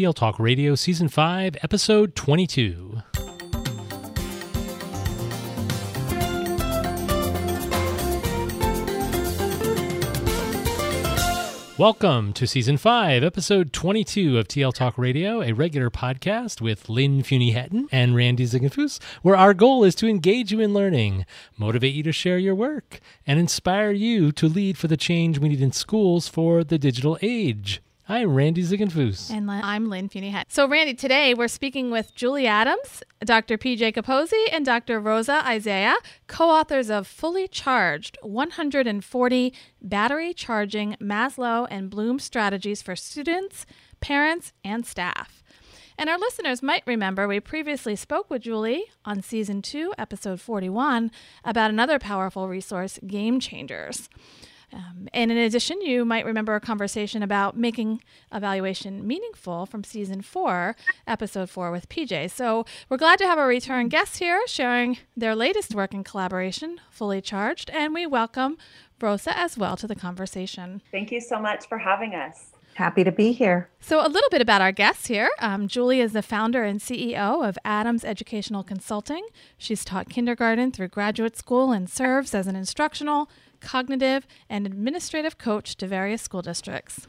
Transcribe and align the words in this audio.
TL 0.00 0.14
Talk 0.14 0.38
Radio, 0.38 0.74
Season 0.74 1.08
5, 1.08 1.58
Episode 1.62 2.14
22. 2.14 3.02
Welcome 11.76 12.32
to 12.32 12.46
Season 12.46 12.78
5, 12.78 13.22
Episode 13.22 13.74
22 13.74 14.38
of 14.38 14.48
TL 14.48 14.72
Talk 14.72 14.96
Radio, 14.96 15.42
a 15.42 15.52
regular 15.52 15.90
podcast 15.90 16.62
with 16.62 16.88
Lynn 16.88 17.22
Fuini-Hetten 17.22 17.88
and 17.92 18.16
Randy 18.16 18.46
Ziegenfuss, 18.46 19.02
where 19.20 19.36
our 19.36 19.52
goal 19.52 19.84
is 19.84 19.94
to 19.96 20.08
engage 20.08 20.50
you 20.50 20.60
in 20.60 20.72
learning, 20.72 21.26
motivate 21.58 21.92
you 21.92 22.02
to 22.04 22.12
share 22.12 22.38
your 22.38 22.54
work, 22.54 23.00
and 23.26 23.38
inspire 23.38 23.90
you 23.90 24.32
to 24.32 24.48
lead 24.48 24.78
for 24.78 24.88
the 24.88 24.96
change 24.96 25.38
we 25.38 25.50
need 25.50 25.60
in 25.60 25.72
schools 25.72 26.26
for 26.26 26.64
the 26.64 26.78
digital 26.78 27.18
age. 27.20 27.82
I'm 28.10 28.34
Randy 28.34 28.64
Ziegenfuss. 28.64 29.30
And 29.30 29.48
I'm 29.48 29.88
Lynn 29.88 30.08
Fuini 30.08 30.42
So, 30.48 30.66
Randy, 30.66 30.94
today 30.94 31.32
we're 31.32 31.46
speaking 31.46 31.92
with 31.92 32.12
Julie 32.16 32.48
Adams, 32.48 33.04
Dr. 33.24 33.56
PJ 33.56 33.94
Caposey, 33.94 34.46
and 34.50 34.66
Dr. 34.66 34.98
Rosa 34.98 35.44
Isiah, 35.48 35.94
co 36.26 36.50
authors 36.50 36.90
of 36.90 37.06
Fully 37.06 37.46
Charged 37.46 38.18
140 38.22 39.54
Battery 39.80 40.34
Charging 40.34 40.96
Maslow 41.00 41.68
and 41.70 41.88
Bloom 41.88 42.18
Strategies 42.18 42.82
for 42.82 42.96
Students, 42.96 43.64
Parents, 44.00 44.52
and 44.64 44.84
Staff. 44.84 45.44
And 45.96 46.10
our 46.10 46.18
listeners 46.18 46.64
might 46.64 46.82
remember 46.86 47.28
we 47.28 47.38
previously 47.38 47.94
spoke 47.94 48.28
with 48.28 48.42
Julie 48.42 48.86
on 49.04 49.22
season 49.22 49.62
two, 49.62 49.94
episode 49.96 50.40
41, 50.40 51.12
about 51.44 51.70
another 51.70 52.00
powerful 52.00 52.48
resource, 52.48 52.98
Game 53.06 53.38
Changers. 53.38 54.08
Um, 54.72 55.08
and 55.12 55.30
in 55.30 55.38
addition, 55.38 55.80
you 55.80 56.04
might 56.04 56.24
remember 56.24 56.54
a 56.54 56.60
conversation 56.60 57.22
about 57.22 57.56
making 57.56 58.02
evaluation 58.32 59.06
meaningful 59.06 59.66
from 59.66 59.84
season 59.84 60.22
four, 60.22 60.76
episode 61.06 61.50
four 61.50 61.70
with 61.70 61.88
PJ. 61.88 62.30
So 62.30 62.64
we're 62.88 62.96
glad 62.96 63.18
to 63.18 63.26
have 63.26 63.38
a 63.38 63.46
return 63.46 63.88
guest 63.88 64.18
here 64.18 64.46
sharing 64.46 64.98
their 65.16 65.34
latest 65.34 65.74
work 65.74 65.94
in 65.94 66.04
collaboration, 66.04 66.80
Fully 66.90 67.20
Charged, 67.20 67.70
and 67.70 67.94
we 67.94 68.06
welcome 68.06 68.56
Rosa 69.00 69.36
as 69.36 69.56
well 69.56 69.76
to 69.76 69.86
the 69.86 69.94
conversation. 69.94 70.82
Thank 70.90 71.10
you 71.10 71.20
so 71.20 71.40
much 71.40 71.66
for 71.68 71.78
having 71.78 72.14
us. 72.14 72.52
Happy 72.74 73.04
to 73.04 73.12
be 73.12 73.32
here. 73.32 73.68
So, 73.80 74.00
a 74.00 74.08
little 74.08 74.30
bit 74.30 74.40
about 74.40 74.62
our 74.62 74.72
guests 74.72 75.06
here. 75.08 75.30
Um, 75.40 75.68
Julie 75.68 76.00
is 76.00 76.12
the 76.12 76.22
founder 76.22 76.62
and 76.62 76.80
CEO 76.80 77.46
of 77.46 77.58
Adams 77.64 78.04
Educational 78.04 78.62
Consulting. 78.62 79.26
She's 79.58 79.84
taught 79.84 80.08
kindergarten 80.08 80.70
through 80.70 80.88
graduate 80.88 81.36
school 81.36 81.72
and 81.72 81.90
serves 81.90 82.34
as 82.34 82.46
an 82.46 82.56
instructional, 82.56 83.28
cognitive, 83.60 84.26
and 84.48 84.66
administrative 84.66 85.38
coach 85.38 85.76
to 85.76 85.86
various 85.86 86.22
school 86.22 86.42
districts. 86.42 87.06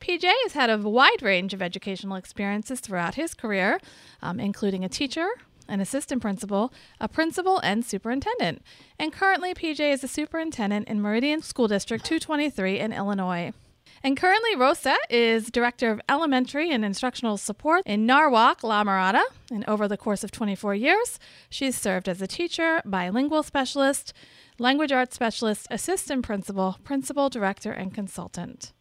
PJ 0.00 0.24
has 0.42 0.52
had 0.54 0.70
a 0.70 0.78
wide 0.78 1.22
range 1.22 1.52
of 1.52 1.60
educational 1.60 2.16
experiences 2.16 2.80
throughout 2.80 3.16
his 3.16 3.34
career, 3.34 3.78
um, 4.22 4.40
including 4.40 4.82
a 4.82 4.88
teacher, 4.88 5.28
an 5.68 5.80
assistant 5.80 6.22
principal, 6.22 6.72
a 7.00 7.06
principal, 7.06 7.58
and 7.60 7.84
superintendent. 7.84 8.62
And 8.98 9.12
currently, 9.12 9.54
PJ 9.54 9.80
is 9.92 10.02
a 10.02 10.08
superintendent 10.08 10.88
in 10.88 11.02
Meridian 11.02 11.42
School 11.42 11.68
District 11.68 12.04
223 12.04 12.78
in 12.78 12.92
Illinois. 12.92 13.52
And 14.02 14.16
currently, 14.16 14.56
Rosa 14.56 14.96
is 15.10 15.50
Director 15.50 15.90
of 15.90 16.00
Elementary 16.08 16.70
and 16.70 16.86
Instructional 16.86 17.36
Support 17.36 17.82
in 17.84 18.06
Norwalk, 18.06 18.62
La 18.62 18.82
Mirada. 18.82 19.22
And 19.50 19.62
over 19.68 19.86
the 19.86 19.98
course 19.98 20.24
of 20.24 20.30
24 20.30 20.74
years, 20.74 21.18
she's 21.50 21.76
served 21.78 22.08
as 22.08 22.22
a 22.22 22.26
teacher, 22.26 22.80
bilingual 22.86 23.42
specialist, 23.42 24.14
language 24.58 24.90
arts 24.90 25.14
specialist, 25.14 25.66
assistant 25.70 26.24
principal, 26.24 26.78
principal 26.82 27.28
director, 27.28 27.72
and 27.72 27.92
consultant. 27.92 28.72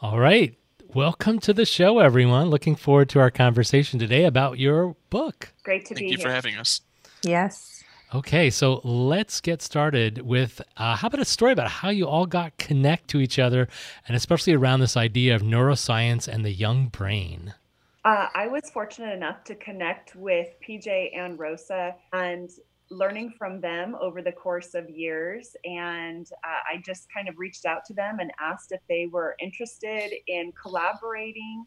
All 0.00 0.20
right. 0.20 0.56
Welcome 0.94 1.40
to 1.40 1.52
the 1.52 1.66
show, 1.66 1.98
everyone. 1.98 2.48
Looking 2.48 2.76
forward 2.76 3.08
to 3.10 3.18
our 3.18 3.32
conversation 3.32 3.98
today 3.98 4.24
about 4.24 4.60
your 4.60 4.94
book. 5.10 5.52
Great 5.64 5.86
to 5.86 5.94
Thank 5.94 5.98
be 5.98 6.04
here. 6.04 6.08
Thank 6.08 6.10
you 6.12 6.18
here. 6.18 6.26
for 6.28 6.32
having 6.32 6.56
us. 6.56 6.82
Yes. 7.24 7.75
Okay, 8.14 8.50
so 8.50 8.80
let's 8.84 9.40
get 9.40 9.60
started 9.60 10.22
with 10.22 10.62
uh, 10.76 10.94
how 10.94 11.08
about 11.08 11.20
a 11.20 11.24
story 11.24 11.52
about 11.52 11.68
how 11.68 11.88
you 11.88 12.06
all 12.06 12.26
got 12.26 12.56
connect 12.56 13.08
to 13.08 13.20
each 13.20 13.38
other, 13.38 13.68
and 14.06 14.16
especially 14.16 14.52
around 14.52 14.78
this 14.78 14.96
idea 14.96 15.34
of 15.34 15.42
neuroscience 15.42 16.28
and 16.28 16.44
the 16.44 16.52
young 16.52 16.86
brain. 16.86 17.54
Uh, 18.04 18.28
I 18.32 18.46
was 18.46 18.70
fortunate 18.70 19.12
enough 19.12 19.42
to 19.44 19.56
connect 19.56 20.14
with 20.14 20.46
PJ 20.66 21.18
and 21.18 21.36
Rosa, 21.36 21.96
and 22.12 22.48
learning 22.90 23.34
from 23.36 23.60
them 23.60 23.96
over 24.00 24.22
the 24.22 24.30
course 24.30 24.74
of 24.74 24.88
years. 24.88 25.56
And 25.64 26.26
uh, 26.44 26.74
I 26.74 26.80
just 26.84 27.08
kind 27.12 27.28
of 27.28 27.34
reached 27.38 27.66
out 27.66 27.84
to 27.86 27.94
them 27.94 28.18
and 28.20 28.30
asked 28.40 28.70
if 28.70 28.80
they 28.88 29.08
were 29.10 29.34
interested 29.40 30.12
in 30.28 30.52
collaborating 30.60 31.64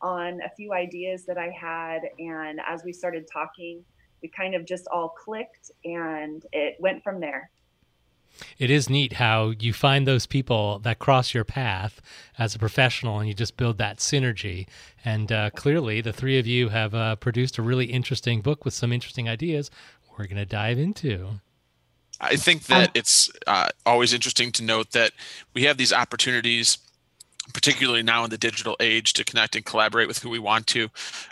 on 0.00 0.40
a 0.40 0.50
few 0.56 0.72
ideas 0.72 1.24
that 1.26 1.38
I 1.38 1.50
had. 1.50 2.00
And 2.18 2.60
as 2.66 2.82
we 2.84 2.92
started 2.92 3.28
talking, 3.30 3.84
we 4.22 4.28
kind 4.28 4.54
of 4.54 4.64
just 4.64 4.86
all 4.88 5.08
clicked 5.08 5.70
and 5.84 6.44
it 6.52 6.76
went 6.80 7.02
from 7.02 7.20
there. 7.20 7.50
It 8.58 8.70
is 8.70 8.88
neat 8.88 9.14
how 9.14 9.50
you 9.58 9.72
find 9.74 10.06
those 10.06 10.26
people 10.26 10.78
that 10.80 10.98
cross 10.98 11.34
your 11.34 11.44
path 11.44 12.00
as 12.38 12.54
a 12.54 12.58
professional 12.58 13.18
and 13.18 13.28
you 13.28 13.34
just 13.34 13.58
build 13.58 13.76
that 13.78 13.98
synergy. 13.98 14.66
And 15.04 15.30
uh, 15.30 15.50
clearly, 15.50 16.00
the 16.00 16.14
three 16.14 16.38
of 16.38 16.46
you 16.46 16.70
have 16.70 16.94
uh, 16.94 17.16
produced 17.16 17.58
a 17.58 17.62
really 17.62 17.86
interesting 17.86 18.40
book 18.40 18.64
with 18.64 18.72
some 18.72 18.92
interesting 18.92 19.28
ideas 19.28 19.70
we're 20.18 20.26
going 20.26 20.36
to 20.36 20.46
dive 20.46 20.78
into. 20.78 21.40
I 22.20 22.36
think 22.36 22.66
that 22.66 22.90
it's 22.94 23.30
uh, 23.46 23.70
always 23.84 24.12
interesting 24.12 24.52
to 24.52 24.62
note 24.62 24.92
that 24.92 25.12
we 25.54 25.64
have 25.64 25.76
these 25.76 25.92
opportunities, 25.92 26.78
particularly 27.52 28.02
now 28.02 28.24
in 28.24 28.30
the 28.30 28.38
digital 28.38 28.76
age, 28.80 29.12
to 29.14 29.24
connect 29.24 29.56
and 29.56 29.64
collaborate 29.64 30.08
with 30.08 30.18
who 30.18 30.30
we 30.30 30.38
want 30.38 30.66
to. 30.68 30.88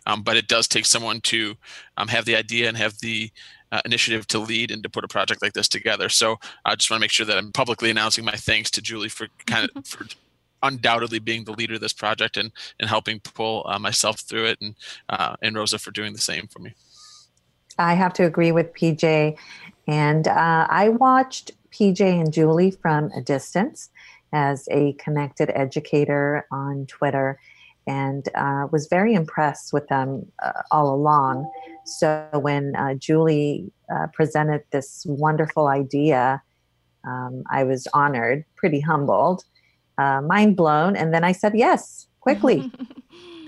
Um, 0.06 0.22
but 0.22 0.36
it 0.36 0.48
does 0.48 0.68
take 0.68 0.86
someone 0.86 1.20
to 1.22 1.56
um, 1.96 2.08
have 2.08 2.24
the 2.24 2.36
idea 2.36 2.68
and 2.68 2.76
have 2.76 2.98
the 2.98 3.30
uh, 3.72 3.80
initiative 3.84 4.26
to 4.28 4.38
lead 4.38 4.70
and 4.70 4.82
to 4.82 4.88
put 4.88 5.04
a 5.04 5.08
project 5.08 5.42
like 5.42 5.52
this 5.52 5.68
together. 5.68 6.08
So 6.08 6.38
I 6.64 6.74
just 6.74 6.90
want 6.90 7.00
to 7.00 7.04
make 7.04 7.12
sure 7.12 7.26
that 7.26 7.38
I'm 7.38 7.52
publicly 7.52 7.90
announcing 7.90 8.24
my 8.24 8.34
thanks 8.34 8.70
to 8.72 8.82
Julie 8.82 9.08
for 9.08 9.28
kind 9.46 9.70
of 9.74 9.86
for 9.86 10.06
undoubtedly 10.62 11.18
being 11.18 11.44
the 11.44 11.52
leader 11.52 11.74
of 11.74 11.80
this 11.80 11.92
project 11.92 12.36
and 12.36 12.52
and 12.78 12.88
helping 12.88 13.20
pull 13.20 13.64
uh, 13.66 13.78
myself 13.78 14.20
through 14.20 14.46
it, 14.46 14.58
and 14.60 14.74
uh, 15.08 15.36
and 15.42 15.56
Rosa 15.56 15.78
for 15.78 15.90
doing 15.90 16.12
the 16.12 16.18
same 16.20 16.46
for 16.48 16.58
me. 16.58 16.74
I 17.78 17.94
have 17.94 18.12
to 18.14 18.24
agree 18.24 18.52
with 18.52 18.72
PJ. 18.74 19.36
And 19.86 20.28
uh, 20.28 20.66
I 20.68 20.90
watched 20.90 21.52
PJ 21.72 22.00
and 22.00 22.32
Julie 22.32 22.70
from 22.70 23.10
a 23.12 23.20
distance 23.20 23.90
as 24.32 24.68
a 24.70 24.94
connected 24.94 25.50
educator 25.54 26.46
on 26.50 26.86
Twitter 26.86 27.38
and 27.86 28.28
uh, 28.34 28.66
was 28.70 28.86
very 28.88 29.14
impressed 29.14 29.72
with 29.72 29.88
them 29.88 30.30
uh, 30.42 30.52
all 30.70 30.94
along. 30.94 31.50
So 31.84 32.28
when 32.34 32.76
uh, 32.76 32.94
Julie 32.94 33.72
uh, 33.92 34.06
presented 34.12 34.62
this 34.70 35.04
wonderful 35.08 35.66
idea, 35.66 36.42
um, 37.04 37.42
I 37.50 37.64
was 37.64 37.88
honored, 37.94 38.44
pretty 38.56 38.80
humbled, 38.80 39.44
uh, 39.98 40.20
mind 40.20 40.56
blown. 40.56 40.94
And 40.94 41.12
then 41.12 41.24
I 41.24 41.32
said 41.32 41.54
yes 41.54 42.06
quickly. 42.20 42.70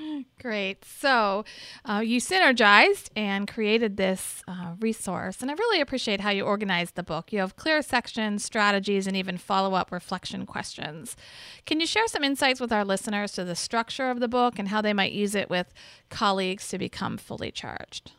Great. 0.42 0.84
So 0.84 1.44
uh, 1.88 2.03
you 2.04 2.20
synergized 2.20 3.10
and 3.14 3.47
created 3.47 3.97
this 3.97 4.42
uh, 4.48 4.72
resource. 4.80 5.41
And 5.41 5.53
I 5.53 5.54
really 5.54 5.80
appreciate 5.80 6.20
how 6.20 6.30
you 6.30 6.42
organized 6.42 6.97
the 6.97 7.04
book. 7.04 7.32
You 7.32 7.38
have 7.38 7.54
clear 7.54 7.80
sections, 7.80 8.44
strategies, 8.44 9.06
and 9.06 9.16
even 9.16 9.38
follow 9.38 9.75
up 9.75 9.92
reflection 9.92 10.44
questions. 10.44 11.16
Can 11.64 11.78
you 11.78 11.86
share 11.86 12.08
some 12.08 12.25
insights 12.25 12.58
with 12.58 12.72
our 12.72 12.84
listeners 12.84 13.30
to 13.32 13.44
the 13.44 13.54
structure 13.54 14.10
of 14.10 14.19
the 14.19 14.26
book 14.26 14.58
and 14.58 14.66
how 14.66 14.82
they 14.82 14.92
might 14.92 15.12
use 15.12 15.36
it 15.36 15.48
with 15.48 15.72
colleagues 16.10 16.66
to 16.70 16.78
become 16.78 17.19
fully 17.19 17.53
charged? 17.53 18.10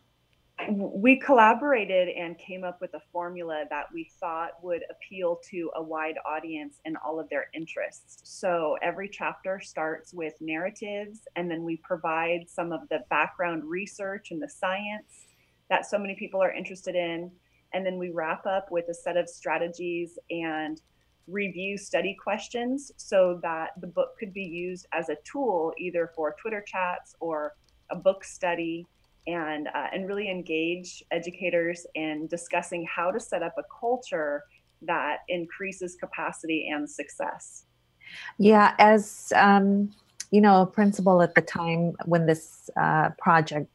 We 0.70 1.18
collaborated 1.18 2.10
and 2.10 2.38
came 2.38 2.64
up 2.64 2.80
with 2.82 2.94
a 2.94 3.00
formula 3.12 3.64
that 3.70 3.86
we 3.94 4.10
thought 4.20 4.52
would 4.62 4.84
appeal 4.90 5.40
to 5.50 5.72
a 5.76 5.84
wide 5.84 6.16
audience 6.26 6.80
and 6.86 6.98
all 7.06 7.20
of 7.20 7.30
their 7.30 7.48
interests. 7.54 8.20
So 8.24 8.78
every 8.82 9.10
chapter 9.10 9.60
starts 9.60 10.14
with 10.14 10.34
narratives, 10.42 11.22
and 11.36 11.50
then 11.50 11.64
we 11.64 11.78
provide 11.78 12.50
some 12.50 12.72
of 12.72 12.82
the 12.90 13.00
background 13.10 13.64
research 13.64 14.32
and 14.32 14.42
the 14.42 14.50
science 14.50 15.28
that 15.70 15.86
so 15.86 15.98
many 15.98 16.16
people 16.16 16.42
are 16.42 16.52
interested 16.52 16.96
in. 16.96 17.32
And 17.74 17.86
then 17.86 17.98
we 17.98 18.12
wrap 18.12 18.46
up 18.46 18.72
with 18.72 18.90
a 18.90 18.94
set 18.94 19.18
of 19.18 19.28
strategies 19.28 20.20
and 20.30 20.82
review 21.28 21.78
study 21.78 22.16
questions 22.22 22.92
so 22.98 23.40
that 23.42 23.72
the 23.80 23.88
book 23.88 24.10
could 24.20 24.34
be 24.34 24.44
used 24.44 24.88
as 24.94 25.10
a 25.10 25.18
tool 25.24 25.74
either 25.78 26.12
for 26.16 26.36
Twitter 26.40 26.64
chats 26.68 27.16
or 27.20 27.54
a 27.90 27.96
book 27.96 28.24
study 28.24 28.86
and 29.28 29.68
uh, 29.68 29.88
and 29.94 30.08
really 30.08 30.30
engage 30.30 31.04
educators 31.12 31.86
in 31.96 32.28
discussing 32.28 32.86
how 32.94 33.12
to 33.12 33.20
set 33.20 33.44
up 33.44 33.56
a 33.58 33.64
culture 33.80 34.44
that 34.82 35.20
increases 35.30 35.96
capacity 35.96 36.70
and 36.70 36.90
success. 36.90 37.66
Yeah, 38.38 38.76
as 38.80 39.32
um, 39.36 39.92
you 40.32 40.42
know, 40.42 40.64
a 40.64 40.66
principal 40.66 41.22
at 41.22 41.36
the 41.36 41.42
time 41.42 41.94
when 42.06 42.26
this 42.26 42.70
uh, 42.76 43.12
project, 43.20 43.70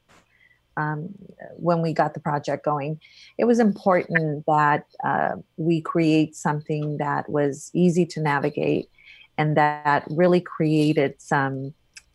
um, 0.76 1.08
when 1.56 1.80
we 1.82 1.92
got 1.92 2.14
the 2.14 2.20
project 2.20 2.64
going, 2.64 3.00
it 3.38 3.44
was 3.44 3.58
important 3.58 4.44
that 4.46 4.84
uh, 5.04 5.36
we 5.56 5.80
create 5.80 6.34
something 6.34 6.98
that 6.98 7.28
was 7.28 7.70
easy 7.74 8.04
to 8.06 8.20
navigate 8.20 8.90
and 9.38 9.56
that 9.56 10.04
really 10.10 10.40
created 10.40 11.14
some 11.18 11.72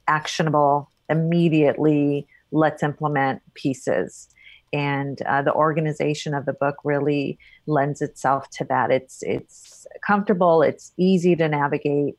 actionable 0.07 0.89
immediately 1.09 2.27
let's 2.53 2.83
implement 2.83 3.41
pieces 3.55 4.29
and 4.71 5.21
uh, 5.23 5.41
the 5.41 5.53
organization 5.53 6.33
of 6.33 6.45
the 6.45 6.53
book 6.53 6.77
really 6.83 7.37
lends 7.67 8.01
itself 8.01 8.49
to 8.49 8.63
that 8.65 8.91
it's 8.91 9.21
it's 9.21 9.85
comfortable 10.05 10.61
it's 10.61 10.91
easy 10.97 11.35
to 11.35 11.47
navigate 11.47 12.15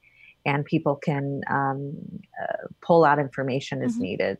and 0.46 0.64
people 0.64 0.96
can 0.96 1.40
um, 1.50 1.94
uh, 2.42 2.66
pull 2.82 3.04
out 3.04 3.18
information 3.18 3.82
as 3.82 3.92
mm-hmm. 3.94 4.02
needed 4.02 4.38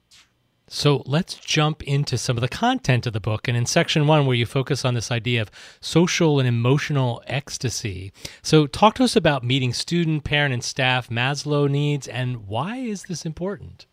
so 0.67 1.03
let's 1.05 1.35
jump 1.35 1.83
into 1.83 2.17
some 2.17 2.39
of 2.39 2.41
the 2.41 2.49
content 2.49 3.07
of 3.07 3.13
the 3.13 3.21
book. 3.21 3.47
And 3.47 3.57
in 3.57 3.67
section 3.67 4.07
one, 4.07 4.25
where 4.25 4.35
you 4.35 4.47
focus 4.47 4.85
on 4.85 4.95
this 4.95 5.11
idea 5.11 5.43
of 5.43 5.51
social 5.81 6.39
and 6.39 6.49
emotional 6.49 7.23
ecstasy. 7.27 8.13
So, 8.43 8.67
talk 8.67 8.95
to 8.95 9.05
us 9.05 9.15
about 9.15 9.45
meeting 9.45 9.75
student, 9.75 10.25
parent, 10.25 10.55
and 10.55 10.65
staff 10.65 11.11
Maslow 11.11 11.69
needs 11.69 12.09
and 12.09 12.47
why 12.47 12.79
is 12.79 13.05
this 13.05 13.27
important? 13.27 13.87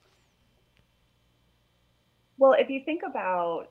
Well, 2.42 2.54
if 2.54 2.72
you 2.72 2.82
think 2.84 3.04
about 3.08 3.68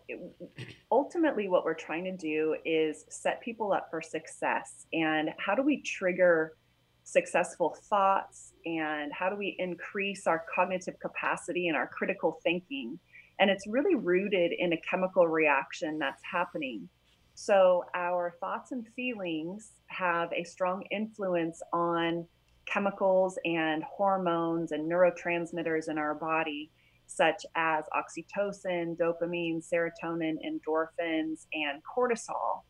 ultimately 0.93 1.49
what 1.49 1.65
we're 1.65 1.75
trying 1.75 2.05
to 2.05 2.17
do 2.17 2.55
is 2.65 3.05
set 3.09 3.41
people 3.41 3.73
up 3.73 3.89
for 3.91 4.01
success. 4.01 4.87
And 4.93 5.31
how 5.39 5.57
do 5.57 5.63
we 5.63 5.83
trigger 5.83 6.55
successful 7.03 7.77
thoughts? 7.89 8.53
And 8.67 9.11
how 9.13 9.29
do 9.29 9.35
we 9.35 9.57
increase 9.59 10.29
our 10.29 10.45
cognitive 10.55 10.95
capacity 11.01 11.67
and 11.67 11.77
our 11.77 11.89
critical 11.89 12.39
thinking? 12.45 12.97
And 13.41 13.51
it's 13.51 13.67
really 13.67 13.97
rooted 13.97 14.53
in 14.57 14.73
a 14.73 14.81
chemical 14.89 15.27
reaction 15.27 15.99
that's 15.99 16.23
happening. 16.23 16.89
So, 17.35 17.83
our 17.97 18.37
thoughts 18.39 18.71
and 18.71 18.87
feelings 18.95 19.73
have 19.87 20.33
a 20.33 20.45
strong 20.45 20.85
influence 20.93 21.61
on 21.73 22.25
chemicals 22.67 23.37
and 23.45 23.83
hormones 23.83 24.71
and 24.71 24.89
neurotransmitters 24.89 25.89
in 25.89 25.99
our 25.99 26.15
body 26.15 26.71
such 27.11 27.45
as 27.57 27.85
oxytocin, 27.95 28.97
dopamine, 28.97 29.61
serotonin, 29.63 30.37
endorphins, 30.47 31.47
and 31.53 31.83
cortisol. 31.85 32.63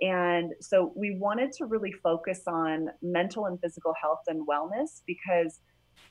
And 0.00 0.52
so 0.60 0.92
we 0.94 1.16
wanted 1.18 1.50
to 1.52 1.66
really 1.66 1.92
focus 1.92 2.42
on 2.46 2.88
mental 3.02 3.46
and 3.46 3.60
physical 3.60 3.92
health 4.00 4.22
and 4.28 4.46
wellness 4.46 5.02
because 5.06 5.60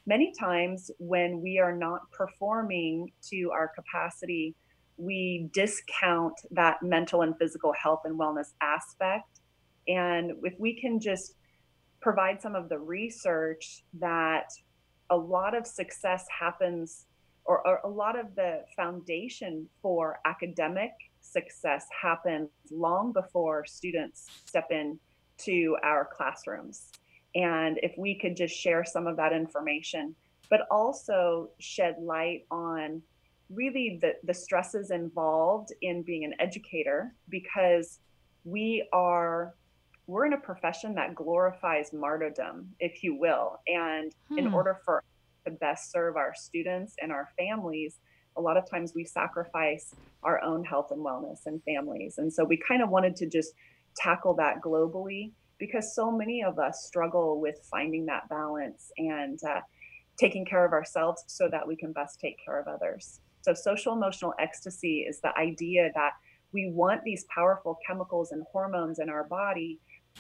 many 0.06 0.34
times 0.38 0.92
when 1.00 1.42
we 1.42 1.60
are 1.60 1.75
not 1.75 2.01
performing 2.12 3.12
to 3.30 3.51
our 3.54 3.69
capacity, 3.69 4.56
we 4.98 5.50
discount 5.54 6.34
that 6.51 6.78
mental 6.81 7.22
and 7.22 7.38
physical 7.38 7.72
health 7.81 8.01
and 8.04 8.19
wellness 8.19 8.54
aspect. 8.62 9.39
And 9.88 10.31
if 10.44 10.56
we 10.60 10.80
can 10.80 11.00
just 11.00 11.36
provide 12.01 12.42
some 12.42 12.56
of 12.56 12.68
the 12.68 12.80
research 12.80 13.84
that 14.00 14.50
a 15.10 15.16
lot 15.16 15.56
of 15.56 15.66
success 15.66 16.25
happens 16.38 17.06
or, 17.48 17.66
or 17.66 17.80
a 17.84 17.90
lot 17.90 18.20
of 18.20 18.36
the 18.36 18.64
foundation 18.76 19.68
for 19.82 20.20
academic 20.26 20.92
success 21.22 21.86
happens 22.02 22.50
long 22.72 23.12
before 23.12 23.66
students 23.66 24.28
step 24.46 24.68
in 24.72 25.00
to 25.38 25.78
our 25.84 26.06
classrooms. 26.06 26.92
And 27.36 27.80
if 27.84 27.94
we 27.98 28.16
could 28.16 28.36
just 28.36 28.56
share 28.56 28.84
some 28.84 29.08
of 29.08 29.18
that 29.18 29.34
information, 29.34 30.16
but 30.50 30.62
also 30.72 31.50
shed 31.60 31.96
light 32.00 32.46
on 32.52 33.02
really 33.50 33.98
the, 34.02 34.16
the 34.24 34.34
stresses 34.34 34.92
involved 34.92 35.72
in 35.82 36.02
being 36.02 36.26
an 36.26 36.34
educator, 36.40 37.14
because 37.30 38.00
we 38.44 38.88
are 38.94 39.54
we're 40.08 40.26
in 40.26 40.34
a 40.34 40.38
profession 40.38 40.96
that 40.96 41.14
glorifies 41.14 41.92
martyrdom, 41.92 42.70
if 42.80 43.04
you 43.04 43.14
will. 43.14 43.60
And 43.68 44.14
hmm. 44.30 44.38
in 44.38 44.54
order 44.54 44.80
for 44.86 45.04
to 45.48 45.56
best 45.56 45.92
serve 45.92 46.16
our 46.16 46.34
students 46.36 46.96
and 47.02 47.12
our 47.12 47.30
families, 47.38 48.00
a 48.36 48.42
lot 48.42 48.58
of 48.58 48.70
times 48.70 48.94
we 48.96 49.04
sacrifice 49.04 49.96
our 50.24 50.42
own 50.44 50.64
health 50.64 50.92
and 50.92 51.04
wellness 51.04 51.46
and 51.46 51.62
families. 51.64 52.18
And 52.18 52.32
so 52.32 52.44
we 52.44 52.58
kind 52.58 52.82
of 52.82 52.90
wanted 52.90 53.16
to 53.18 53.28
just 53.28 53.54
tackle 53.96 54.36
that 54.36 54.62
globally 54.62 55.32
because 55.58 55.96
so 55.96 56.12
many 56.12 56.44
of 56.44 56.60
us 56.60 56.86
struggle 56.86 57.42
with 57.42 57.56
finding 57.72 58.06
that 58.06 58.30
balance 58.30 58.92
and 58.98 59.40
uh, 59.44 59.62
taking 60.20 60.46
care 60.46 60.66
of 60.66 60.72
ourselves 60.72 61.24
so 61.28 61.48
that 61.50 61.68
we 61.68 61.76
can 61.76 61.92
best 61.94 62.20
take 62.20 62.38
care 62.44 62.60
of 62.60 62.68
others. 62.68 63.20
So, 63.42 63.54
social 63.54 63.94
emotional 63.94 64.34
ecstasy 64.40 65.06
is 65.08 65.20
the 65.22 65.36
idea 65.38 65.90
that 65.96 66.12
we 66.52 66.70
want 66.72 67.04
these 67.04 67.26
powerful 67.34 67.78
chemicals 67.86 68.32
and 68.32 68.44
hormones 68.52 69.00
in 69.00 69.10
our 69.10 69.24
body 69.24 69.80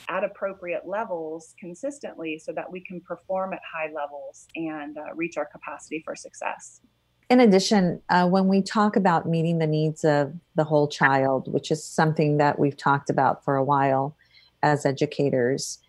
at 0.09 0.23
appropriate 0.23 0.87
levels 0.87 1.53
consistently 1.59 2.39
so 2.39 2.51
that 2.53 2.71
we 2.71 2.81
can 2.81 3.01
perform 3.01 3.53
at 3.53 3.59
high 3.71 3.91
levels 3.93 4.47
and 4.55 4.97
uh, 4.97 5.13
reach 5.15 5.37
our 5.37 5.45
capacity 5.45 6.01
for 6.05 6.15
success. 6.15 6.81
In 7.29 7.41
addition, 7.41 8.01
uh, 8.09 8.27
when 8.27 8.47
we 8.47 8.61
talk 8.61 8.95
about 8.95 9.27
meeting 9.27 9.59
the 9.59 9.67
needs 9.67 10.05
of 10.05 10.33
the 10.55 10.63
whole 10.63 10.87
child, 10.87 11.51
which 11.51 11.71
is 11.71 11.83
something 11.83 12.37
that 12.37 12.57
we've 12.57 12.77
talked 12.77 13.09
about 13.09 13.43
for 13.43 13.57
a 13.57 13.63
while 13.63 14.15
as 14.63 14.85
educators, 14.85 15.79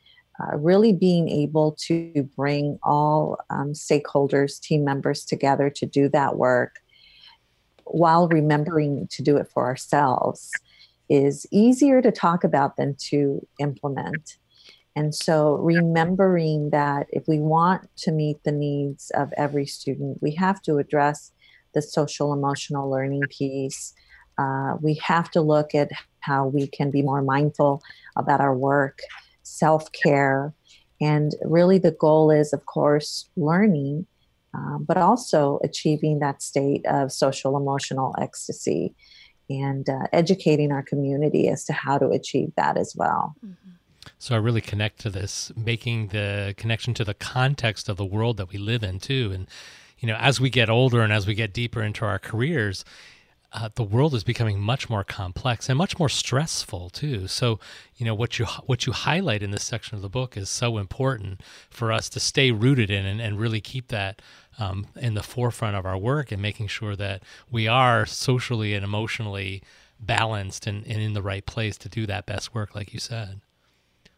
uh, 0.41 0.57
really 0.57 0.93
being 0.93 1.29
able 1.29 1.77
to 1.87 2.29
bring 2.37 2.79
all 2.83 3.39
um, 3.51 3.73
stakeholders, 3.73 4.61
team 4.61 4.85
members 4.85 5.25
together 5.25 5.71
to 5.71 5.87
do 5.87 6.09
that 6.09 6.37
work 6.37 6.81
while 7.85 8.29
remembering 8.29 9.07
to 9.11 9.23
do 9.23 9.37
it 9.37 9.49
for 9.49 9.65
ourselves 9.65 10.51
is 11.09 11.47
easier 11.51 12.03
to 12.03 12.13
talk 12.13 12.45
about 12.45 12.77
than 12.77 12.95
to 13.11 13.47
implement. 13.59 14.37
And 14.97 15.15
so, 15.15 15.55
remembering 15.57 16.71
that 16.71 17.07
if 17.11 17.29
we 17.29 17.39
want 17.39 17.89
to 17.99 18.11
meet 18.11 18.43
the 18.43 18.53
needs 18.53 19.11
of 19.15 19.33
every 19.37 19.67
student, 19.67 20.19
we 20.21 20.35
have 20.35 20.61
to 20.63 20.79
address 20.79 21.33
the 21.75 21.83
social 21.83 22.33
emotional 22.33 22.91
learning 22.91 23.23
piece. 23.31 23.95
Uh, 24.39 24.75
we 24.81 24.95
have 24.95 25.31
to 25.33 25.41
look 25.41 25.75
at 25.75 25.91
how 26.21 26.47
we 26.47 26.67
can 26.67 26.91
be 26.91 27.03
more 27.03 27.23
mindful 27.23 27.83
about 28.17 28.41
our 28.41 28.57
work, 28.57 28.99
self 29.43 29.91
care. 29.93 30.53
And 31.01 31.33
really, 31.45 31.79
the 31.79 31.93
goal 31.93 32.31
is, 32.33 32.53
of 32.53 32.67
course, 32.67 33.31
learning, 33.37 34.07
uh, 34.53 34.79
but 34.79 34.97
also 34.97 35.61
achieving 35.63 36.19
that 36.19 36.43
state 36.43 36.85
of 36.87 37.13
social 37.13 37.57
emotional 37.57 38.17
ecstasy 38.21 38.95
and 39.49 39.89
uh, 39.89 40.07
educating 40.13 40.73
our 40.73 40.83
community 40.83 41.49
as 41.49 41.65
to 41.65 41.73
how 41.73 41.99
to 41.99 42.09
achieve 42.09 42.53
that 42.57 42.77
as 42.77 42.95
well. 42.97 43.35
Mm-hmm. 43.45 43.71
So 44.19 44.35
I 44.35 44.39
really 44.39 44.61
connect 44.61 45.01
to 45.01 45.11
this, 45.11 45.53
making 45.57 46.09
the 46.09 46.55
connection 46.57 46.95
to 46.95 47.05
the 47.05 47.15
context 47.15 47.89
of 47.89 47.97
the 47.97 48.05
world 48.05 48.37
that 48.39 48.51
we 48.51 48.59
live 48.59 48.83
in 48.83 48.99
too. 48.99 49.31
And 49.33 49.47
you 49.99 50.09
know, 50.09 50.17
as 50.17 50.41
we 50.41 50.51
get 50.51 50.71
older 50.71 51.03
and 51.03 51.13
as 51.13 51.27
we 51.27 51.35
get 51.35 51.53
deeper 51.53 51.83
into 51.83 52.05
our 52.05 52.19
careers, 52.19 52.85
uh, 53.53 53.69
the 53.75 53.83
world 53.83 54.15
is 54.15 54.25
becoming 54.25 54.61
much 54.61 54.91
more 54.91 55.03
complex 55.03 55.69
and 55.69 55.79
much 55.79 55.99
more 55.99 56.09
stressful 56.09 56.91
too. 56.91 57.27
So, 57.27 57.59
you 57.97 58.05
know 58.05 58.15
what 58.15 58.39
you 58.39 58.45
what 58.67 58.87
you 58.87 58.93
highlight 58.93 59.43
in 59.43 59.51
this 59.51 59.65
section 59.65 59.97
of 59.97 60.03
the 60.03 60.09
book 60.09 60.37
is 60.37 60.51
so 60.51 60.79
important 60.79 61.41
for 61.71 61.91
us 61.91 62.09
to 62.11 62.21
stay 62.21 62.51
rooted 62.51 62.91
in 62.91 63.07
and, 63.07 63.21
and 63.21 63.41
really 63.41 63.61
keep 63.61 63.89
that 63.89 64.21
um, 64.59 64.87
in 64.97 65.15
the 65.15 65.23
forefront 65.23 65.77
of 65.77 65.87
our 65.87 65.99
work 65.99 66.33
and 66.33 66.43
making 66.43 66.67
sure 66.67 66.97
that 66.97 67.23
we 67.51 67.69
are 67.69 68.05
socially 68.07 68.75
and 68.75 68.85
emotionally 68.85 69.63
balanced 70.01 70.67
and, 70.67 70.87
and 70.87 71.01
in 71.01 71.13
the 71.13 71.23
right 71.23 71.47
place 71.47 71.77
to 71.79 71.89
do 71.89 72.07
that 72.07 72.27
best 72.27 72.55
work, 72.55 72.75
like 72.75 72.93
you 72.93 73.01
said. 73.01 73.41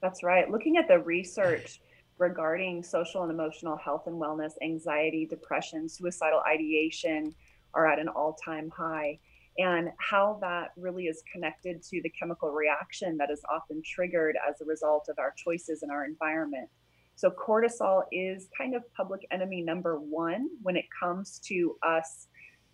That's 0.02 0.22
right. 0.22 0.50
Looking 0.50 0.76
at 0.76 0.88
the 0.88 0.98
research 0.98 1.80
regarding 2.18 2.82
social 2.82 3.22
and 3.22 3.32
emotional 3.32 3.76
health 3.76 4.06
and 4.06 4.20
wellness, 4.20 4.52
anxiety, 4.62 5.26
depression, 5.26 5.88
suicidal 5.88 6.42
ideation 6.46 7.34
are 7.74 7.86
at 7.86 7.98
an 7.98 8.08
all 8.08 8.34
time 8.44 8.70
high. 8.70 9.18
And 9.58 9.90
how 9.98 10.38
that 10.40 10.68
really 10.76 11.04
is 11.04 11.22
connected 11.30 11.82
to 11.82 12.00
the 12.02 12.10
chemical 12.10 12.50
reaction 12.50 13.16
that 13.18 13.30
is 13.30 13.42
often 13.52 13.82
triggered 13.84 14.36
as 14.48 14.60
a 14.60 14.64
result 14.64 15.08
of 15.08 15.18
our 15.18 15.34
choices 15.36 15.82
in 15.82 15.90
our 15.90 16.04
environment. 16.04 16.68
So, 17.16 17.30
cortisol 17.30 18.02
is 18.12 18.48
kind 18.56 18.74
of 18.74 18.82
public 18.94 19.20
enemy 19.30 19.62
number 19.62 19.98
one 19.98 20.48
when 20.62 20.76
it 20.76 20.86
comes 20.98 21.38
to 21.46 21.76
us 21.86 22.28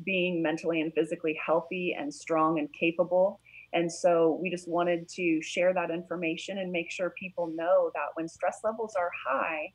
being 0.04 0.42
mentally 0.42 0.80
and 0.80 0.92
physically 0.94 1.38
healthy 1.44 1.96
and 1.98 2.12
strong 2.12 2.58
and 2.58 2.68
capable. 2.78 3.40
And 3.72 3.90
so 3.90 4.38
we 4.40 4.50
just 4.50 4.68
wanted 4.68 5.08
to 5.10 5.40
share 5.42 5.74
that 5.74 5.90
information 5.90 6.58
and 6.58 6.70
make 6.70 6.90
sure 6.90 7.12
people 7.18 7.52
know 7.54 7.90
that 7.94 8.08
when 8.14 8.28
stress 8.28 8.60
levels 8.64 8.94
are 8.96 9.10
high, 9.26 9.72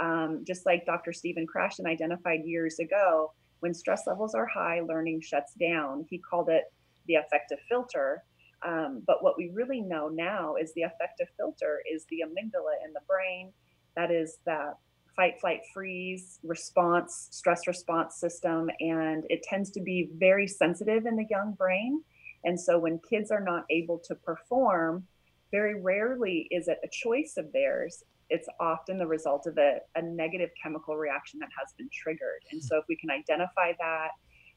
um, 0.00 0.42
just 0.46 0.64
like 0.66 0.86
Dr. 0.86 1.12
Stephen 1.12 1.46
Krashen 1.46 1.86
identified 1.86 2.40
years 2.44 2.78
ago, 2.78 3.32
when 3.60 3.74
stress 3.74 4.06
levels 4.06 4.34
are 4.34 4.46
high, 4.46 4.80
learning 4.80 5.20
shuts 5.20 5.54
down. 5.54 6.04
He 6.08 6.18
called 6.18 6.48
it 6.48 6.64
the 7.06 7.16
affective 7.16 7.58
filter. 7.68 8.24
Um, 8.66 9.02
but 9.06 9.22
what 9.22 9.36
we 9.36 9.50
really 9.52 9.80
know 9.80 10.08
now 10.08 10.54
is 10.54 10.72
the 10.74 10.82
affective 10.82 11.28
filter 11.36 11.82
is 11.92 12.04
the 12.10 12.22
amygdala 12.24 12.74
in 12.84 12.92
the 12.92 13.00
brain. 13.08 13.52
That 13.96 14.10
is 14.10 14.38
the 14.44 14.74
fight, 15.14 15.40
flight, 15.40 15.60
freeze 15.74 16.38
response, 16.42 17.28
stress 17.30 17.66
response 17.66 18.16
system. 18.16 18.70
And 18.80 19.24
it 19.28 19.42
tends 19.42 19.70
to 19.72 19.80
be 19.80 20.08
very 20.16 20.46
sensitive 20.46 21.06
in 21.06 21.16
the 21.16 21.26
young 21.30 21.52
brain. 21.52 22.02
And 22.44 22.58
so 22.58 22.78
when 22.78 22.98
kids 23.08 23.30
are 23.30 23.42
not 23.42 23.64
able 23.70 23.98
to 24.06 24.14
perform, 24.14 25.06
very 25.50 25.80
rarely 25.80 26.48
is 26.50 26.68
it 26.68 26.78
a 26.82 26.88
choice 26.90 27.34
of 27.36 27.52
theirs. 27.52 28.02
It's 28.30 28.48
often 28.58 28.96
the 28.96 29.06
result 29.06 29.46
of 29.46 29.58
a, 29.58 29.78
a 29.94 30.02
negative 30.02 30.50
chemical 30.60 30.96
reaction 30.96 31.38
that 31.40 31.50
has 31.58 31.74
been 31.76 31.90
triggered. 31.92 32.42
And 32.50 32.62
so 32.62 32.78
if 32.78 32.84
we 32.88 32.96
can 32.96 33.10
identify 33.10 33.72
that 33.78 34.08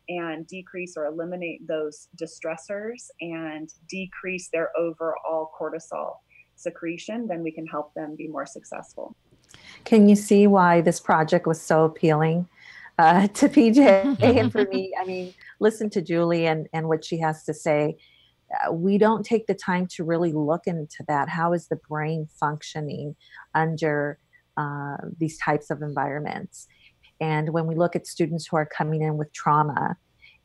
and 0.07 0.47
decrease 0.47 0.95
or 0.95 1.05
eliminate 1.07 1.67
those 1.67 2.07
distressors 2.17 3.09
and 3.19 3.69
decrease 3.89 4.49
their 4.53 4.69
overall 4.77 5.51
cortisol 5.59 6.13
secretion, 6.55 7.27
then 7.27 7.43
we 7.43 7.51
can 7.51 7.67
help 7.67 7.93
them 7.93 8.15
be 8.15 8.27
more 8.27 8.45
successful. 8.45 9.15
Can 9.83 10.09
you 10.09 10.15
see 10.15 10.47
why 10.47 10.81
this 10.81 10.99
project 10.99 11.45
was 11.45 11.61
so 11.61 11.85
appealing 11.85 12.47
uh, 12.97 13.27
to 13.33 13.49
PJ 13.49 14.21
and 14.21 14.51
for 14.51 14.65
me? 14.65 14.93
I 14.99 15.05
mean, 15.05 15.33
listen 15.59 15.89
to 15.91 16.01
Julie 16.01 16.47
and, 16.47 16.67
and 16.73 16.87
what 16.87 17.05
she 17.05 17.17
has 17.19 17.43
to 17.45 17.53
say. 17.53 17.97
Uh, 18.53 18.71
we 18.71 18.97
don't 18.97 19.25
take 19.25 19.47
the 19.47 19.55
time 19.55 19.87
to 19.87 20.03
really 20.03 20.31
look 20.31 20.67
into 20.67 21.03
that. 21.07 21.29
How 21.29 21.53
is 21.53 21.67
the 21.67 21.75
brain 21.75 22.27
functioning 22.39 23.15
under 23.53 24.19
uh, 24.57 24.97
these 25.17 25.37
types 25.39 25.69
of 25.69 25.81
environments? 25.81 26.67
And 27.19 27.49
when 27.49 27.65
we 27.65 27.75
look 27.75 27.95
at 27.95 28.07
students 28.07 28.47
who 28.47 28.57
are 28.57 28.65
coming 28.65 29.01
in 29.01 29.17
with 29.17 29.31
trauma, 29.33 29.97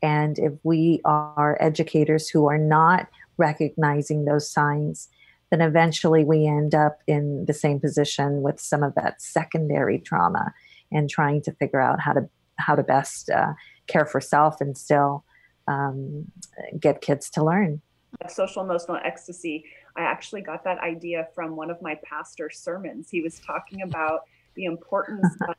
and 0.02 0.38
if 0.38 0.52
we 0.62 1.00
are 1.04 1.58
educators 1.60 2.28
who 2.28 2.46
are 2.46 2.58
not 2.58 3.08
recognizing 3.36 4.24
those 4.24 4.50
signs, 4.50 5.08
then 5.50 5.60
eventually 5.60 6.24
we 6.24 6.46
end 6.46 6.74
up 6.74 6.98
in 7.06 7.44
the 7.46 7.52
same 7.52 7.80
position 7.80 8.42
with 8.42 8.60
some 8.60 8.82
of 8.82 8.94
that 8.94 9.20
secondary 9.20 9.98
trauma 9.98 10.52
and 10.92 11.10
trying 11.10 11.42
to 11.42 11.52
figure 11.52 11.80
out 11.80 12.00
how 12.00 12.12
to 12.12 12.28
how 12.56 12.74
to 12.74 12.82
best 12.82 13.30
uh, 13.30 13.54
care 13.86 14.04
for 14.04 14.20
self 14.20 14.60
and 14.60 14.76
still 14.76 15.24
um, 15.66 16.26
get 16.78 17.00
kids 17.00 17.30
to 17.30 17.44
learn. 17.44 17.80
Social 18.28 18.62
emotional 18.62 18.98
ecstasy. 19.04 19.64
I 19.96 20.02
actually 20.02 20.42
got 20.42 20.64
that 20.64 20.78
idea 20.78 21.28
from 21.34 21.56
one 21.56 21.70
of 21.70 21.80
my 21.80 21.98
pastor's 22.04 22.58
sermons. 22.58 23.08
He 23.08 23.22
was 23.22 23.38
talking 23.40 23.82
about 23.82 24.20
the 24.56 24.64
importance 24.64 25.26
of 25.48 25.54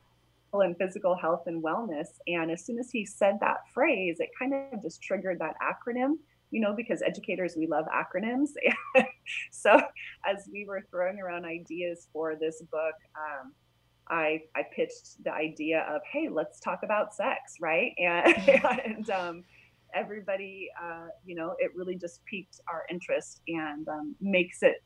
and 0.60 0.76
physical 0.76 1.16
health 1.16 1.44
and 1.46 1.62
wellness. 1.62 2.08
And 2.26 2.50
as 2.50 2.64
soon 2.64 2.78
as 2.78 2.90
he 2.90 3.06
said 3.06 3.38
that 3.40 3.60
phrase, 3.72 4.18
it 4.20 4.28
kind 4.38 4.52
of 4.52 4.82
just 4.82 5.02
triggered 5.02 5.38
that 5.38 5.56
acronym, 5.62 6.18
you 6.52 6.60
know, 6.60 6.74
because 6.76 7.02
educators, 7.02 7.56
we 7.56 7.66
love 7.66 7.86
acronyms. 7.86 8.50
so 9.50 9.80
as 10.24 10.46
we 10.52 10.66
were 10.66 10.82
throwing 10.90 11.18
around 11.18 11.46
ideas 11.46 12.08
for 12.12 12.36
this 12.36 12.62
book, 12.70 12.94
um, 13.16 13.52
I, 14.08 14.42
I 14.54 14.64
pitched 14.76 15.24
the 15.24 15.32
idea 15.32 15.86
of, 15.90 16.02
hey, 16.12 16.28
let's 16.30 16.60
talk 16.60 16.80
about 16.84 17.14
sex, 17.14 17.54
right? 17.58 17.92
And, 17.96 18.36
and 18.84 19.10
um, 19.10 19.44
everybody, 19.94 20.68
uh, 20.80 21.06
you 21.24 21.34
know, 21.34 21.54
it 21.58 21.72
really 21.74 21.96
just 21.96 22.22
piqued 22.26 22.60
our 22.70 22.84
interest 22.90 23.40
and 23.48 23.88
um, 23.88 24.14
makes 24.20 24.62
it 24.62 24.84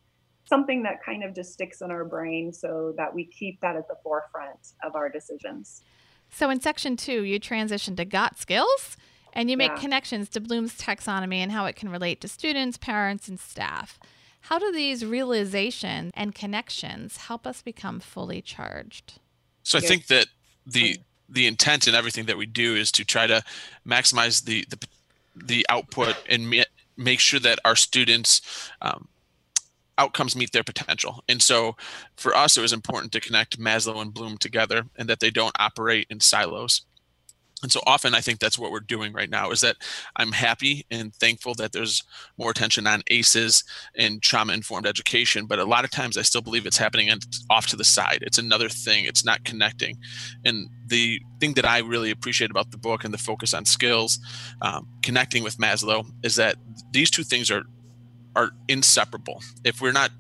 something 0.49 0.85
that 0.85 1.03
kind 1.05 1.25
of 1.25 1.35
just 1.35 1.53
sticks 1.53 1.81
in 1.81 1.91
our 1.91 2.05
brain 2.05 2.53
so 2.53 2.95
that 2.97 3.13
we 3.13 3.25
keep 3.25 3.61
that 3.61 3.75
at 3.75 3.89
the 3.89 3.97
forefront 4.05 4.75
of 4.85 4.95
our 4.95 5.09
decisions. 5.09 5.83
So 6.31 6.49
in 6.49 6.61
section 6.61 6.97
two, 6.97 7.25
you 7.25 7.41
transition 7.41 7.97
to 7.97 8.05
got 8.05 8.39
skills 8.39 8.97
and 9.37 9.51
you 9.51 9.57
make 9.57 9.73
yeah. 9.73 9.79
connections 9.79 10.31
to 10.31 10.41
Bloom's 10.41 10.77
taxonomy 10.79 11.37
and 11.37 11.53
how 11.53 11.67
it 11.67 11.77
can 11.77 11.91
relate 11.91 12.23
to 12.23 12.29
students, 12.29 12.79
parents, 12.79 13.29
and 13.29 13.39
staff. 13.39 14.01
How 14.41 14.59
do 14.59 14.73
these 14.73 15.05
realizations 15.05 16.13
and 16.17 16.35
connections 16.35 17.19
help 17.19 17.47
us 17.47 17.61
become 17.61 18.01
fully 18.01 18.41
charged? 18.41 19.21
So 19.63 19.77
I 19.77 19.83
think 19.83 20.07
that 20.07 20.27
the 20.67 20.99
the 21.29 21.47
intent 21.47 21.87
in 21.87 21.95
everything 21.95 22.27
that 22.27 22.39
we 22.39 22.47
do 22.47 22.75
is 22.75 22.91
to 22.93 23.05
try 23.05 23.27
to 23.27 23.43
maximize 23.87 24.45
the 24.45 24.65
the, 24.71 24.79
the 25.35 25.67
output 25.69 26.17
and 26.29 26.65
make 26.97 27.21
sure 27.21 27.41
that 27.41 27.59
our 27.65 27.77
students 27.77 28.71
um, 28.81 29.09
outcomes 29.99 30.35
meet 30.35 30.53
their 30.53 30.65
potential. 30.65 31.23
And 31.29 31.43
so 31.43 31.77
for 32.17 32.35
us, 32.35 32.57
it 32.57 32.63
was 32.63 32.73
important 32.73 33.13
to 33.13 33.21
connect 33.21 33.61
Maslow 33.61 34.01
and 34.01 34.15
Bloom 34.15 34.39
together 34.39 34.87
and 34.97 35.09
that 35.09 35.21
they 35.21 35.31
don't 35.31 35.57
operate 35.59 36.07
in 36.09 36.21
silos. 36.21 36.83
And 37.63 37.73
so 37.73 37.81
often 37.87 38.15
I 38.15 38.21
think 38.21 38.39
that's 38.39 38.59
what 38.59 38.71
we're 38.71 38.81
doing 38.81 39.15
right 39.15 39.31
now 39.31 39.51
is 39.51 39.63
that 39.63 39.77
I'm 40.17 40.33
happy 40.33 40.85
and 40.91 41.15
thankful 41.15 41.55
that 41.55 41.73
there's 41.73 42.03
more 42.37 42.51
attention 42.51 42.87
on 42.87 43.03
ACEs 43.07 43.65
and 43.97 44.23
trauma 44.23 44.53
informed 44.53 44.87
education. 44.87 45.47
But 45.47 45.59
a 45.59 45.65
lot 45.65 45.85
of 45.85 45.91
times 45.91 46.19
I 46.19 46.23
still 46.23 46.43
believe 46.43 46.67
it's 46.67 46.77
happening 46.77 47.09
and 47.09 47.25
off 47.49 47.67
to 47.69 47.77
the 47.77 47.85
side. 47.85 48.19
It's 48.21 48.37
another 48.37 48.69
thing, 48.69 49.07
it's 49.07 49.25
not 49.25 49.45
connecting. 49.45 49.97
And 50.45 50.69
the 50.87 51.19
thing 51.41 51.55
that 51.55 51.65
I 51.65 51.79
really 51.79 52.11
appreciate 52.11 52.51
about 52.51 52.73
the 52.73 52.79
book 52.79 53.05
and 53.05 53.15
the 53.15 53.19
focus 53.19 53.55
on 53.55 53.65
skills, 53.65 54.19
um, 54.61 54.87
connecting 55.03 55.43
with 55.43 55.57
Maslow, 55.57 56.07
is 56.23 56.37
that 56.37 56.57
these 56.93 57.11
two 57.11 57.25
things 57.25 57.51
are 57.51 57.65
are 58.37 58.51
inseparable. 58.69 59.43
If 59.65 59.81
we're 59.81 59.93
not 59.93 60.11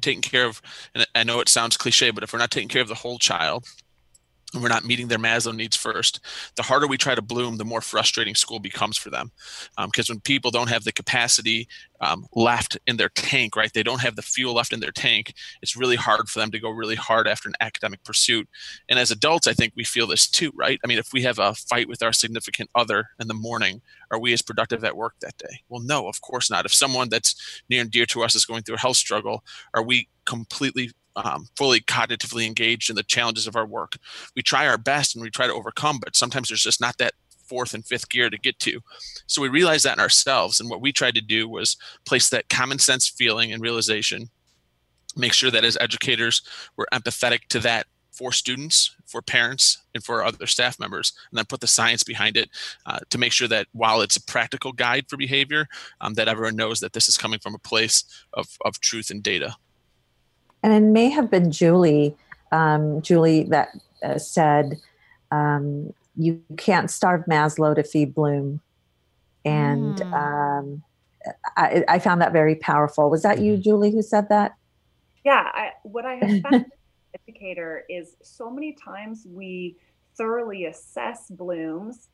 taking 0.00 0.22
care 0.22 0.44
of, 0.44 0.60
and 0.92 1.06
I 1.14 1.22
know 1.22 1.38
it 1.38 1.48
sounds 1.48 1.76
cliche, 1.76 2.10
but 2.10 2.24
if 2.24 2.32
we're 2.32 2.40
not 2.40 2.50
taking 2.50 2.68
care 2.68 2.82
of 2.82 2.88
the 2.88 2.94
whole 2.96 3.18
child, 3.18 3.64
and 4.52 4.62
we're 4.62 4.68
not 4.68 4.84
meeting 4.84 5.08
their 5.08 5.18
Maslow 5.18 5.54
needs 5.54 5.76
first, 5.76 6.20
the 6.56 6.62
harder 6.62 6.86
we 6.86 6.96
try 6.96 7.14
to 7.14 7.22
bloom, 7.22 7.56
the 7.56 7.64
more 7.64 7.80
frustrating 7.80 8.34
school 8.34 8.58
becomes 8.58 8.96
for 8.96 9.10
them. 9.10 9.30
Because 9.86 10.10
um, 10.10 10.14
when 10.14 10.20
people 10.20 10.50
don't 10.50 10.68
have 10.68 10.84
the 10.84 10.92
capacity 10.92 11.68
um, 12.00 12.26
left 12.34 12.78
in 12.86 12.96
their 12.96 13.10
tank, 13.10 13.56
right, 13.56 13.72
they 13.72 13.82
don't 13.82 14.00
have 14.00 14.16
the 14.16 14.22
fuel 14.22 14.54
left 14.54 14.72
in 14.72 14.80
their 14.80 14.90
tank, 14.90 15.34
it's 15.62 15.76
really 15.76 15.96
hard 15.96 16.28
for 16.28 16.40
them 16.40 16.50
to 16.50 16.58
go 16.58 16.70
really 16.70 16.96
hard 16.96 17.28
after 17.28 17.48
an 17.48 17.54
academic 17.60 18.02
pursuit. 18.04 18.48
And 18.88 18.98
as 18.98 19.10
adults, 19.10 19.46
I 19.46 19.52
think 19.52 19.72
we 19.76 19.84
feel 19.84 20.06
this 20.06 20.28
too, 20.28 20.52
right? 20.54 20.80
I 20.84 20.86
mean, 20.86 20.98
if 20.98 21.12
we 21.12 21.22
have 21.22 21.38
a 21.38 21.54
fight 21.54 21.88
with 21.88 22.02
our 22.02 22.12
significant 22.12 22.70
other 22.74 23.08
in 23.20 23.28
the 23.28 23.34
morning, 23.34 23.82
are 24.10 24.18
we 24.18 24.32
as 24.32 24.42
productive 24.42 24.82
at 24.84 24.96
work 24.96 25.14
that 25.20 25.36
day? 25.38 25.60
Well, 25.68 25.82
no, 25.82 26.08
of 26.08 26.20
course 26.20 26.50
not. 26.50 26.66
If 26.66 26.74
someone 26.74 27.08
that's 27.08 27.62
near 27.68 27.82
and 27.82 27.90
dear 27.90 28.06
to 28.06 28.24
us 28.24 28.34
is 28.34 28.44
going 28.44 28.62
through 28.62 28.76
a 28.76 28.80
health 28.80 28.96
struggle, 28.96 29.44
are 29.74 29.82
we 29.82 30.08
completely 30.24 30.90
um, 31.24 31.46
fully 31.56 31.80
cognitively 31.80 32.46
engaged 32.46 32.90
in 32.90 32.96
the 32.96 33.02
challenges 33.02 33.46
of 33.46 33.56
our 33.56 33.66
work. 33.66 33.96
We 34.34 34.42
try 34.42 34.66
our 34.66 34.78
best 34.78 35.14
and 35.14 35.22
we 35.22 35.30
try 35.30 35.46
to 35.46 35.52
overcome, 35.52 35.98
but 36.02 36.16
sometimes 36.16 36.48
there's 36.48 36.62
just 36.62 36.80
not 36.80 36.98
that 36.98 37.14
fourth 37.46 37.74
and 37.74 37.84
fifth 37.84 38.08
gear 38.08 38.30
to 38.30 38.38
get 38.38 38.58
to. 38.60 38.80
So 39.26 39.42
we 39.42 39.48
realized 39.48 39.84
that 39.84 39.96
in 39.96 40.00
ourselves. 40.00 40.60
And 40.60 40.70
what 40.70 40.80
we 40.80 40.92
tried 40.92 41.16
to 41.16 41.20
do 41.20 41.48
was 41.48 41.76
place 42.06 42.30
that 42.30 42.48
common 42.48 42.78
sense 42.78 43.08
feeling 43.08 43.52
and 43.52 43.60
realization, 43.60 44.30
make 45.16 45.32
sure 45.32 45.50
that 45.50 45.64
as 45.64 45.76
educators, 45.80 46.42
we're 46.76 46.86
empathetic 46.92 47.48
to 47.48 47.58
that 47.60 47.86
for 48.12 48.32
students, 48.32 48.94
for 49.06 49.22
parents, 49.22 49.78
and 49.94 50.04
for 50.04 50.24
other 50.24 50.46
staff 50.46 50.78
members, 50.78 51.12
and 51.30 51.38
then 51.38 51.44
put 51.44 51.60
the 51.60 51.66
science 51.66 52.04
behind 52.04 52.36
it 52.36 52.50
uh, 52.86 52.98
to 53.08 53.18
make 53.18 53.32
sure 53.32 53.48
that 53.48 53.66
while 53.72 54.00
it's 54.00 54.16
a 54.16 54.22
practical 54.22 54.72
guide 54.72 55.06
for 55.08 55.16
behavior, 55.16 55.66
um, 56.00 56.14
that 56.14 56.28
everyone 56.28 56.56
knows 56.56 56.80
that 56.80 56.92
this 56.92 57.08
is 57.08 57.16
coming 57.16 57.40
from 57.40 57.54
a 57.54 57.58
place 57.58 58.04
of, 58.34 58.46
of 58.64 58.78
truth 58.80 59.10
and 59.10 59.22
data 59.22 59.56
and 60.62 60.72
it 60.72 60.80
may 60.80 61.08
have 61.08 61.30
been 61.30 61.50
Julie, 61.50 62.16
um, 62.52 63.02
Julie 63.02 63.44
that 63.44 63.68
uh, 64.02 64.18
said, 64.18 64.80
um, 65.30 65.92
"You 66.16 66.42
can't 66.56 66.90
starve 66.90 67.24
Maslow 67.26 67.74
to 67.74 67.82
feed 67.82 68.14
Bloom," 68.14 68.60
and 69.44 69.96
mm. 69.96 70.12
um, 70.12 70.82
I, 71.56 71.84
I, 71.88 71.98
found 71.98 72.20
that 72.22 72.32
very 72.32 72.56
powerful. 72.56 73.10
Was 73.10 73.22
that 73.22 73.40
you, 73.40 73.54
mm-hmm. 73.54 73.62
Julie, 73.62 73.92
who 73.92 74.02
said 74.02 74.28
that? 74.28 74.54
Yeah, 75.24 75.50
I, 75.52 75.72
what 75.82 76.06
I 76.06 76.14
have 76.14 76.42
found 76.42 76.66
educator 77.28 77.84
is 77.88 78.16
so 78.22 78.50
many 78.50 78.72
times 78.72 79.26
we 79.28 79.76
thoroughly 80.16 80.66
assess 80.66 81.30
Bloom's 81.30 82.08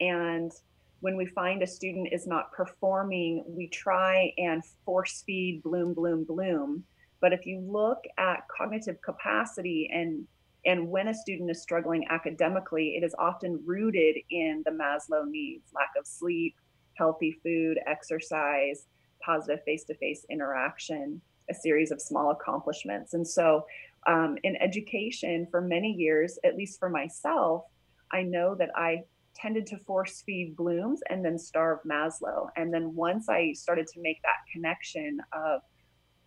and 0.00 0.52
when 1.00 1.16
we 1.16 1.26
find 1.26 1.62
a 1.62 1.66
student 1.66 2.08
is 2.12 2.26
not 2.26 2.52
performing, 2.52 3.44
we 3.46 3.68
try 3.68 4.32
and 4.36 4.64
force 4.84 5.22
feed 5.24 5.62
bloom, 5.62 5.94
bloom, 5.94 6.24
bloom. 6.24 6.84
But 7.20 7.32
if 7.32 7.46
you 7.46 7.60
look 7.60 8.04
at 8.18 8.46
cognitive 8.56 9.00
capacity 9.02 9.90
and 9.92 10.26
and 10.66 10.88
when 10.88 11.08
a 11.08 11.14
student 11.14 11.50
is 11.50 11.62
struggling 11.62 12.04
academically, 12.10 12.96
it 12.96 13.04
is 13.04 13.14
often 13.18 13.62
rooted 13.64 14.16
in 14.30 14.62
the 14.66 14.72
Maslow 14.72 15.26
needs 15.26 15.70
lack 15.72 15.90
of 15.98 16.06
sleep, 16.06 16.56
healthy 16.94 17.38
food, 17.42 17.78
exercise, 17.86 18.86
positive 19.24 19.62
face 19.64 19.84
to 19.84 19.94
face 19.94 20.26
interaction, 20.28 21.20
a 21.48 21.54
series 21.54 21.90
of 21.90 22.02
small 22.02 22.32
accomplishments. 22.32 23.14
And 23.14 23.26
so, 23.26 23.64
um, 24.06 24.36
in 24.42 24.56
education, 24.56 25.46
for 25.50 25.60
many 25.60 25.92
years, 25.92 26.38
at 26.44 26.56
least 26.56 26.78
for 26.78 26.90
myself, 26.90 27.64
I 28.12 28.22
know 28.22 28.54
that 28.56 28.70
I 28.74 29.04
tended 29.34 29.66
to 29.66 29.78
force 29.78 30.22
feed 30.22 30.56
Bloom's 30.56 31.00
and 31.08 31.24
then 31.24 31.38
starve 31.38 31.78
Maslow. 31.86 32.48
And 32.56 32.74
then 32.74 32.94
once 32.94 33.28
I 33.28 33.52
started 33.52 33.86
to 33.88 34.00
make 34.00 34.20
that 34.22 34.38
connection 34.52 35.20
of 35.32 35.60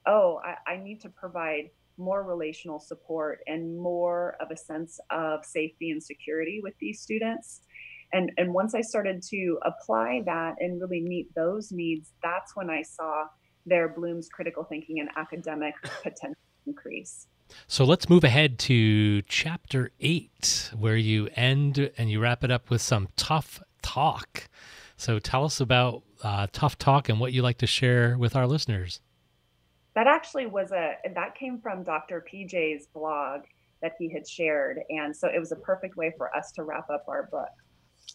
oh, 0.06 0.40
I, 0.44 0.74
I 0.74 0.78
need 0.78 1.02
to 1.02 1.10
provide 1.10 1.70
more 1.98 2.24
relational 2.24 2.80
support 2.80 3.40
and 3.48 3.78
more 3.78 4.36
of 4.40 4.50
a 4.52 4.58
sense 4.58 5.00
of 5.10 5.46
safety 5.46 5.92
and 5.92 6.02
security 6.02 6.60
with 6.64 6.74
these 6.80 7.02
students. 7.02 7.62
And, 8.14 8.32
and 8.38 8.54
once 8.54 8.76
I 8.76 8.82
started 8.82 9.22
to 9.30 9.60
apply 9.64 10.24
that 10.26 10.56
and 10.60 10.82
really 10.82 11.02
meet 11.02 11.34
those 11.36 11.72
needs, 11.72 12.12
that's 12.22 12.56
when 12.56 12.70
I 12.70 12.82
saw 12.82 13.26
their 13.66 13.88
Bloom's 13.88 14.28
critical 14.28 14.64
thinking 14.64 15.00
and 15.00 15.10
academic 15.16 15.76
potential 16.04 16.36
increase. 16.66 17.28
So 17.68 17.86
let's 17.86 18.10
move 18.10 18.24
ahead 18.24 18.60
to 18.60 19.22
chapter 19.24 19.92
eight, 20.00 20.72
where 20.78 20.96
you 20.96 21.30
end 21.36 21.92
and 21.98 22.10
you 22.10 22.20
wrap 22.20 22.44
it 22.44 22.52
up 22.52 22.70
with 22.70 22.82
some 22.82 23.10
tough 23.16 23.62
talk. 23.82 24.48
So 24.98 25.20
tell 25.20 25.46
us 25.46 25.60
about 25.60 26.04
uh, 26.24 26.48
tough 26.52 26.78
talk 26.78 27.10
and 27.10 27.20
what 27.20 27.34
you 27.34 27.42
like 27.42 27.58
to 27.60 27.68
share 27.68 28.18
with 28.18 28.36
our 28.36 28.48
listeners 28.48 29.02
that 29.96 30.08
actually 30.08 30.46
was 30.46 30.72
a 30.72 30.96
that 31.14 31.36
came 31.36 31.60
from 31.60 31.84
Dr. 31.84 32.26
PJ's 32.32 32.88
blog 32.88 33.42
that 33.82 33.94
he 33.98 34.10
had 34.10 34.28
shared, 34.28 34.80
and 34.90 35.16
so 35.16 35.28
it 35.28 35.40
was 35.40 35.52
a 35.52 35.56
perfect 35.58 35.98
way 35.98 36.14
for 36.18 36.36
us 36.36 36.52
to 36.54 36.64
wrap 36.64 36.90
up 36.90 37.06
our 37.08 37.24
book. 37.24 37.50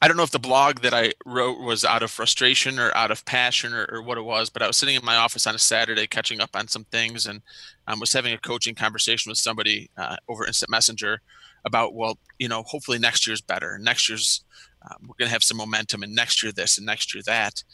I 0.03 0.09
don't 0.09 0.17
know 0.19 0.23
if 0.23 0.31
the 0.31 0.39
blog 0.39 0.81
that 0.81 0.93
I 0.93 1.13
wrote 1.25 1.59
was 1.59 1.85
out 1.85 2.03
of 2.03 2.11
frustration 2.11 2.79
or 2.79 2.95
out 2.95 3.11
of 3.11 3.25
passion 3.25 3.73
or, 3.73 3.87
or, 3.91 4.03
what 4.03 4.19
it 4.19 4.23
was, 4.23 4.51
but 4.51 4.61
I 4.61 4.67
was 4.67 4.77
sitting 4.77 4.95
in 4.95 5.05
my 5.05 5.17
office 5.17 5.47
on 5.47 5.55
a 5.55 5.59
Saturday 5.59 6.07
catching 6.07 6.41
up 6.41 6.51
on 6.55 6.69
some 6.69 6.85
things 6.85 7.25
and 7.25 7.41
um, 7.87 7.99
was 8.01 8.13
having 8.13 8.35
a 8.35 8.39
coaching 8.39 8.75
conversation 8.75 9.31
with 9.31 9.39
somebody 9.39 9.89
uh, 9.97 10.17
over 10.29 10.47
Instant 10.47 10.71
Messenger 10.71 11.23
about, 11.65 11.95
well, 11.95 12.19
you 12.39 12.49
know, 12.49 12.63
hopefully 12.65 12.99
next 12.99 13.27
year's 13.27 13.41
better. 13.41 13.79
Next 13.79 14.09
year's, 14.09 14.45
um, 14.83 14.99
we're 15.03 15.17
going 15.19 15.29
to 15.29 15.33
have 15.33 15.43
some 15.43 15.57
momentum 15.57 16.03
and 16.03 16.15
next 16.15 16.43
year 16.43 16.53
this 16.53 16.77
and 16.77 16.87
next 16.87 17.15
year 17.15 17.23
that. 17.27 17.65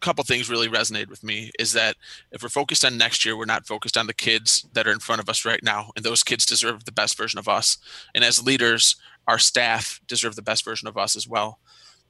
Couple 0.00 0.24
things 0.24 0.48
really 0.48 0.68
resonated 0.68 1.08
with 1.08 1.22
me 1.22 1.50
is 1.58 1.72
that 1.74 1.96
if 2.32 2.42
we're 2.42 2.48
focused 2.48 2.84
on 2.84 2.96
next 2.96 3.24
year, 3.24 3.36
we're 3.36 3.44
not 3.44 3.66
focused 3.66 3.96
on 3.96 4.06
the 4.06 4.14
kids 4.14 4.66
that 4.72 4.86
are 4.86 4.92
in 4.92 4.98
front 4.98 5.20
of 5.20 5.28
us 5.28 5.44
right 5.44 5.62
now. 5.62 5.90
And 5.94 6.04
those 6.04 6.22
kids 6.22 6.46
deserve 6.46 6.84
the 6.84 6.92
best 6.92 7.16
version 7.16 7.38
of 7.38 7.48
us. 7.48 7.76
And 8.14 8.24
as 8.24 8.42
leaders, 8.42 8.96
our 9.28 9.38
staff 9.38 10.00
deserve 10.06 10.36
the 10.36 10.42
best 10.42 10.64
version 10.64 10.88
of 10.88 10.96
us 10.96 11.16
as 11.16 11.28
well. 11.28 11.60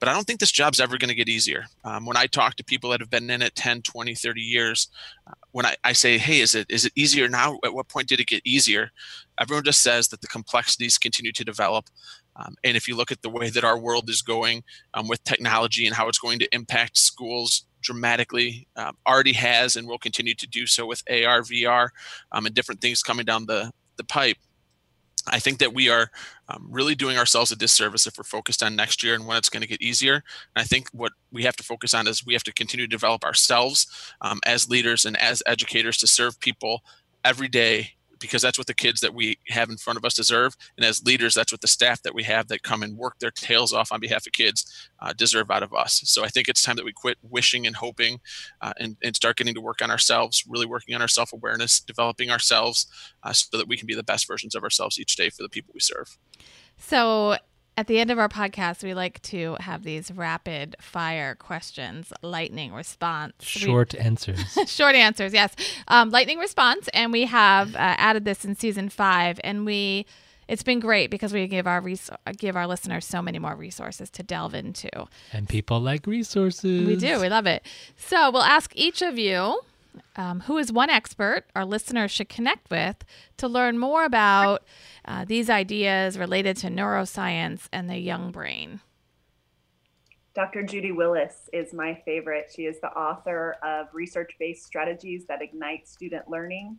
But 0.00 0.08
I 0.08 0.14
don't 0.14 0.26
think 0.26 0.40
this 0.40 0.50
job's 0.50 0.80
ever 0.80 0.96
going 0.96 1.10
to 1.10 1.14
get 1.14 1.28
easier. 1.28 1.66
Um, 1.84 2.06
when 2.06 2.16
I 2.16 2.26
talk 2.26 2.56
to 2.56 2.64
people 2.64 2.88
that 2.90 3.00
have 3.00 3.10
been 3.10 3.28
in 3.28 3.42
it 3.42 3.54
10, 3.54 3.82
20, 3.82 4.14
30 4.14 4.40
years, 4.40 4.88
uh, 5.26 5.32
when 5.52 5.66
I, 5.66 5.76
I 5.84 5.92
say, 5.92 6.16
hey, 6.16 6.40
is 6.40 6.54
it 6.54 6.66
is 6.70 6.86
it 6.86 6.92
easier 6.96 7.28
now? 7.28 7.58
At 7.64 7.74
what 7.74 7.88
point 7.88 8.08
did 8.08 8.18
it 8.18 8.26
get 8.26 8.40
easier? 8.46 8.90
Everyone 9.38 9.62
just 9.62 9.82
says 9.82 10.08
that 10.08 10.22
the 10.22 10.26
complexities 10.26 10.96
continue 10.96 11.32
to 11.32 11.44
develop. 11.44 11.90
Um, 12.34 12.54
and 12.64 12.78
if 12.78 12.88
you 12.88 12.96
look 12.96 13.12
at 13.12 13.20
the 13.20 13.28
way 13.28 13.50
that 13.50 13.64
our 13.64 13.78
world 13.78 14.08
is 14.08 14.22
going 14.22 14.64
um, 14.94 15.06
with 15.06 15.22
technology 15.24 15.86
and 15.86 15.94
how 15.94 16.08
it's 16.08 16.18
going 16.18 16.38
to 16.38 16.54
impact 16.54 16.96
schools 16.96 17.66
dramatically, 17.80 18.66
um, 18.76 18.96
already 19.06 19.32
has 19.32 19.76
and 19.76 19.86
will 19.86 19.98
continue 19.98 20.34
to 20.34 20.46
do 20.46 20.66
so 20.66 20.86
with 20.86 21.02
AR, 21.08 21.42
VR, 21.42 21.88
um, 22.32 22.46
and 22.46 22.54
different 22.54 22.80
things 22.80 23.02
coming 23.02 23.24
down 23.24 23.46
the, 23.46 23.72
the 23.96 24.04
pipe, 24.04 24.36
I 25.28 25.38
think 25.38 25.58
that 25.58 25.74
we 25.74 25.88
are 25.88 26.10
um, 26.48 26.66
really 26.70 26.94
doing 26.94 27.18
ourselves 27.18 27.52
a 27.52 27.56
disservice 27.56 28.06
if 28.06 28.16
we're 28.16 28.24
focused 28.24 28.62
on 28.62 28.76
next 28.76 29.02
year 29.02 29.14
and 29.14 29.26
when 29.26 29.36
it's 29.36 29.48
going 29.48 29.62
to 29.62 29.68
get 29.68 29.82
easier. 29.82 30.14
And 30.14 30.62
I 30.62 30.64
think 30.64 30.88
what 30.92 31.12
we 31.30 31.44
have 31.44 31.56
to 31.56 31.62
focus 31.62 31.94
on 31.94 32.06
is 32.06 32.24
we 32.24 32.32
have 32.32 32.44
to 32.44 32.52
continue 32.52 32.86
to 32.86 32.90
develop 32.90 33.24
ourselves 33.24 33.86
um, 34.20 34.40
as 34.46 34.68
leaders 34.68 35.04
and 35.04 35.16
as 35.16 35.42
educators 35.46 35.98
to 35.98 36.06
serve 36.06 36.40
people 36.40 36.82
every 37.24 37.48
day 37.48 37.92
because 38.20 38.42
that's 38.42 38.58
what 38.58 38.66
the 38.66 38.74
kids 38.74 39.00
that 39.00 39.14
we 39.14 39.38
have 39.48 39.70
in 39.70 39.76
front 39.76 39.96
of 39.96 40.04
us 40.04 40.14
deserve. 40.14 40.56
And 40.76 40.84
as 40.84 41.02
leaders, 41.04 41.34
that's 41.34 41.52
what 41.52 41.60
the 41.60 41.66
staff 41.66 42.02
that 42.02 42.14
we 42.14 42.22
have 42.24 42.48
that 42.48 42.62
come 42.62 42.82
and 42.82 42.96
work 42.96 43.18
their 43.18 43.30
tails 43.30 43.72
off 43.72 43.92
on 43.92 44.00
behalf 44.00 44.26
of 44.26 44.32
kids 44.32 44.90
uh, 45.00 45.12
deserve 45.12 45.50
out 45.50 45.62
of 45.62 45.74
us. 45.74 46.02
So 46.04 46.24
I 46.24 46.28
think 46.28 46.48
it's 46.48 46.62
time 46.62 46.76
that 46.76 46.84
we 46.84 46.92
quit 46.92 47.16
wishing 47.22 47.66
and 47.66 47.74
hoping 47.74 48.20
uh, 48.60 48.72
and, 48.78 48.96
and 49.02 49.16
start 49.16 49.36
getting 49.36 49.54
to 49.54 49.60
work 49.60 49.82
on 49.82 49.90
ourselves, 49.90 50.44
really 50.46 50.66
working 50.66 50.94
on 50.94 51.02
our 51.02 51.08
self 51.08 51.32
awareness, 51.32 51.80
developing 51.80 52.30
ourselves 52.30 52.86
uh, 53.22 53.32
so 53.32 53.56
that 53.56 53.68
we 53.68 53.76
can 53.76 53.86
be 53.86 53.94
the 53.94 54.02
best 54.02 54.26
versions 54.26 54.54
of 54.54 54.62
ourselves 54.62 54.98
each 54.98 55.16
day 55.16 55.30
for 55.30 55.42
the 55.42 55.48
people 55.48 55.72
we 55.74 55.80
serve. 55.80 56.16
So 56.76 57.36
at 57.76 57.86
the 57.86 57.98
end 57.98 58.10
of 58.10 58.18
our 58.18 58.28
podcast, 58.28 58.82
we 58.82 58.94
like 58.94 59.22
to 59.22 59.56
have 59.60 59.82
these 59.82 60.10
rapid 60.10 60.76
fire 60.80 61.34
questions, 61.34 62.12
lightning 62.22 62.72
response. 62.72 63.34
Short 63.40 63.94
we, 63.94 64.00
answers. 64.00 64.58
short 64.66 64.94
answers, 64.94 65.32
yes. 65.32 65.54
Um, 65.88 66.10
lightning 66.10 66.38
response. 66.38 66.88
And 66.92 67.12
we 67.12 67.24
have 67.26 67.74
uh, 67.74 67.78
added 67.78 68.24
this 68.24 68.44
in 68.44 68.54
season 68.54 68.88
five. 68.88 69.40
And 69.42 69.64
we, 69.64 70.04
it's 70.46 70.62
been 70.62 70.80
great 70.80 71.10
because 71.10 71.32
we 71.32 71.46
give 71.46 71.66
our 71.66 71.80
res- 71.80 72.10
give 72.36 72.56
our 72.56 72.66
listeners 72.66 73.06
so 73.06 73.22
many 73.22 73.38
more 73.38 73.54
resources 73.56 74.10
to 74.10 74.22
delve 74.22 74.54
into. 74.54 74.90
And 75.32 75.48
people 75.48 75.80
like 75.80 76.06
resources. 76.06 76.86
We 76.86 76.96
do. 76.96 77.20
We 77.20 77.28
love 77.28 77.46
it. 77.46 77.64
So 77.96 78.30
we'll 78.30 78.42
ask 78.42 78.72
each 78.74 79.00
of 79.00 79.18
you 79.18 79.60
um, 80.16 80.40
who 80.40 80.58
is 80.58 80.72
one 80.72 80.90
expert 80.90 81.44
our 81.54 81.64
listeners 81.64 82.10
should 82.10 82.28
connect 82.28 82.70
with 82.70 83.04
to 83.36 83.48
learn 83.48 83.78
more 83.78 84.04
about 84.04 84.64
uh, 85.04 85.24
these 85.24 85.50
ideas 85.50 86.18
related 86.18 86.56
to 86.58 86.68
neuroscience 86.68 87.68
and 87.72 87.88
the 87.88 87.98
young 87.98 88.30
brain? 88.30 88.80
Dr. 90.34 90.62
Judy 90.62 90.92
Willis 90.92 91.50
is 91.52 91.74
my 91.74 92.00
favorite. 92.04 92.52
She 92.54 92.62
is 92.62 92.80
the 92.80 92.88
author 92.88 93.56
of 93.64 93.86
Research 93.92 94.32
Based 94.38 94.64
Strategies 94.64 95.26
That 95.26 95.42
Ignite 95.42 95.88
Student 95.88 96.28
Learning. 96.28 96.78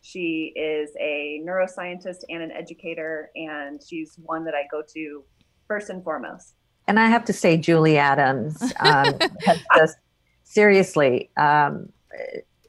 She 0.00 0.52
is 0.56 0.90
a 0.98 1.42
neuroscientist 1.44 2.20
and 2.30 2.42
an 2.42 2.52
educator, 2.52 3.30
and 3.34 3.82
she's 3.82 4.16
one 4.22 4.44
that 4.44 4.54
I 4.54 4.62
go 4.70 4.82
to 4.94 5.24
first 5.66 5.90
and 5.90 6.02
foremost. 6.02 6.54
And 6.88 6.98
I 6.98 7.08
have 7.08 7.24
to 7.26 7.32
say, 7.32 7.56
Julie 7.56 7.98
Adams 7.98 8.62
um, 8.80 9.18
has 9.44 9.58
just 9.76 9.96
seriously 10.44 11.30
um, 11.36 11.90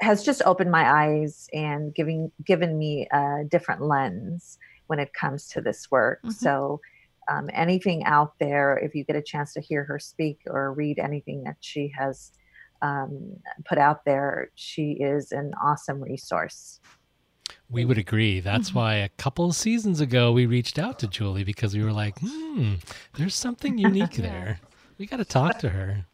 has 0.02 0.24
just 0.24 0.42
opened 0.46 0.72
my 0.72 0.90
eyes 0.90 1.50
and 1.54 1.94
giving 1.94 2.32
given 2.44 2.78
me 2.78 3.08
a 3.12 3.44
different 3.50 3.82
lens 3.82 4.58
when 4.88 5.00
it 5.00 5.14
comes 5.14 5.48
to 5.50 5.62
this 5.62 5.90
work. 5.92 6.20
Mm-hmm. 6.20 6.32
So, 6.32 6.82
um, 7.30 7.50
anything 7.54 8.06
out 8.06 8.34
there, 8.40 8.78
if 8.78 8.96
you 8.96 9.04
get 9.04 9.16
a 9.16 9.22
chance 9.22 9.54
to 9.54 9.62
hear 9.62 9.84
her 9.84 10.00
speak 10.00 10.40
or 10.48 10.74
read 10.74 10.98
anything 11.00 11.44
that 11.44 11.58
she 11.60 11.92
has 11.98 12.32
um, 12.82 13.36
put 13.66 13.78
out 13.78 14.06
there, 14.06 14.52
she 14.56 14.92
is 14.94 15.32
an 15.32 15.52
awesome 15.62 16.02
resource. 16.02 16.80
We 17.70 17.84
would 17.84 17.98
agree. 17.98 18.40
That's 18.40 18.70
mm-hmm. 18.70 18.78
why 18.78 18.94
a 18.96 19.10
couple 19.10 19.46
of 19.46 19.56
seasons 19.56 20.00
ago 20.00 20.32
we 20.32 20.46
reached 20.46 20.80
out 20.80 21.00
to 21.00 21.08
Julie 21.08 21.44
because 21.44 21.76
we 21.76 21.84
were 21.84 21.92
like, 21.92 22.18
hmm, 22.20 22.76
there's 23.16 23.36
something 23.36 23.78
unique 23.78 24.16
there. 24.16 24.60
We 24.98 25.06
got 25.06 25.18
to 25.18 25.26
talk 25.26 25.60
to 25.60 25.70
her 25.70 26.06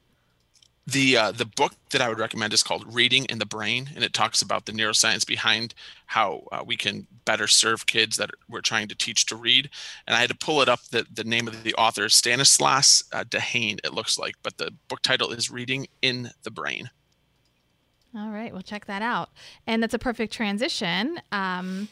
the 0.86 1.16
uh, 1.16 1.32
the 1.32 1.46
book 1.46 1.74
that 1.92 2.02
I 2.02 2.10
would 2.10 2.20
recommend 2.20 2.54
is 2.54 2.62
called 2.62 2.94
Reading 2.94 3.26
in 3.26 3.40
the 3.40 3.46
Brain, 3.46 3.90
and 3.96 4.04
it 4.04 4.14
talks 4.14 4.42
about 4.42 4.66
the 4.66 4.74
neuroscience 4.74 5.26
behind 5.26 5.74
how 6.08 6.44
uh, 6.52 6.64
we 6.66 6.76
can 6.76 7.08
better 7.26 7.48
serve 7.48 7.86
kids 7.86 8.18
that 8.18 8.32
we're 8.50 8.62
trying 8.62 8.90
to 8.90 8.96
teach 8.96 9.26
to 9.28 9.36
read. 9.36 9.70
And 10.06 10.16
I 10.16 10.20
had 10.20 10.30
to 10.30 10.36
pull 10.36 10.62
it 10.62 10.68
up. 10.68 10.82
The 10.92 11.06
the 11.12 11.24
name 11.24 11.48
of 11.48 11.64
the 11.64 11.74
author 11.76 12.06
is 12.06 12.14
Stanislas 12.14 13.04
uh, 13.14 13.24
Dehaene. 13.24 13.80
It 13.84 13.94
looks 13.94 14.20
like, 14.20 14.36
but 14.44 14.58
the 14.58 14.72
book 14.90 15.02
title 15.02 15.32
is 15.32 15.50
Reading 15.50 15.88
in 16.02 16.32
the 16.44 16.52
Brain. 16.52 16.90
All 18.16 18.30
right, 18.30 18.52
we'll 18.52 18.62
check 18.62 18.86
that 18.86 19.02
out. 19.02 19.30
And 19.66 19.82
that's 19.82 19.94
a 19.94 20.00
perfect 20.00 20.34
transition. 20.34 21.20
Um, 21.32 21.88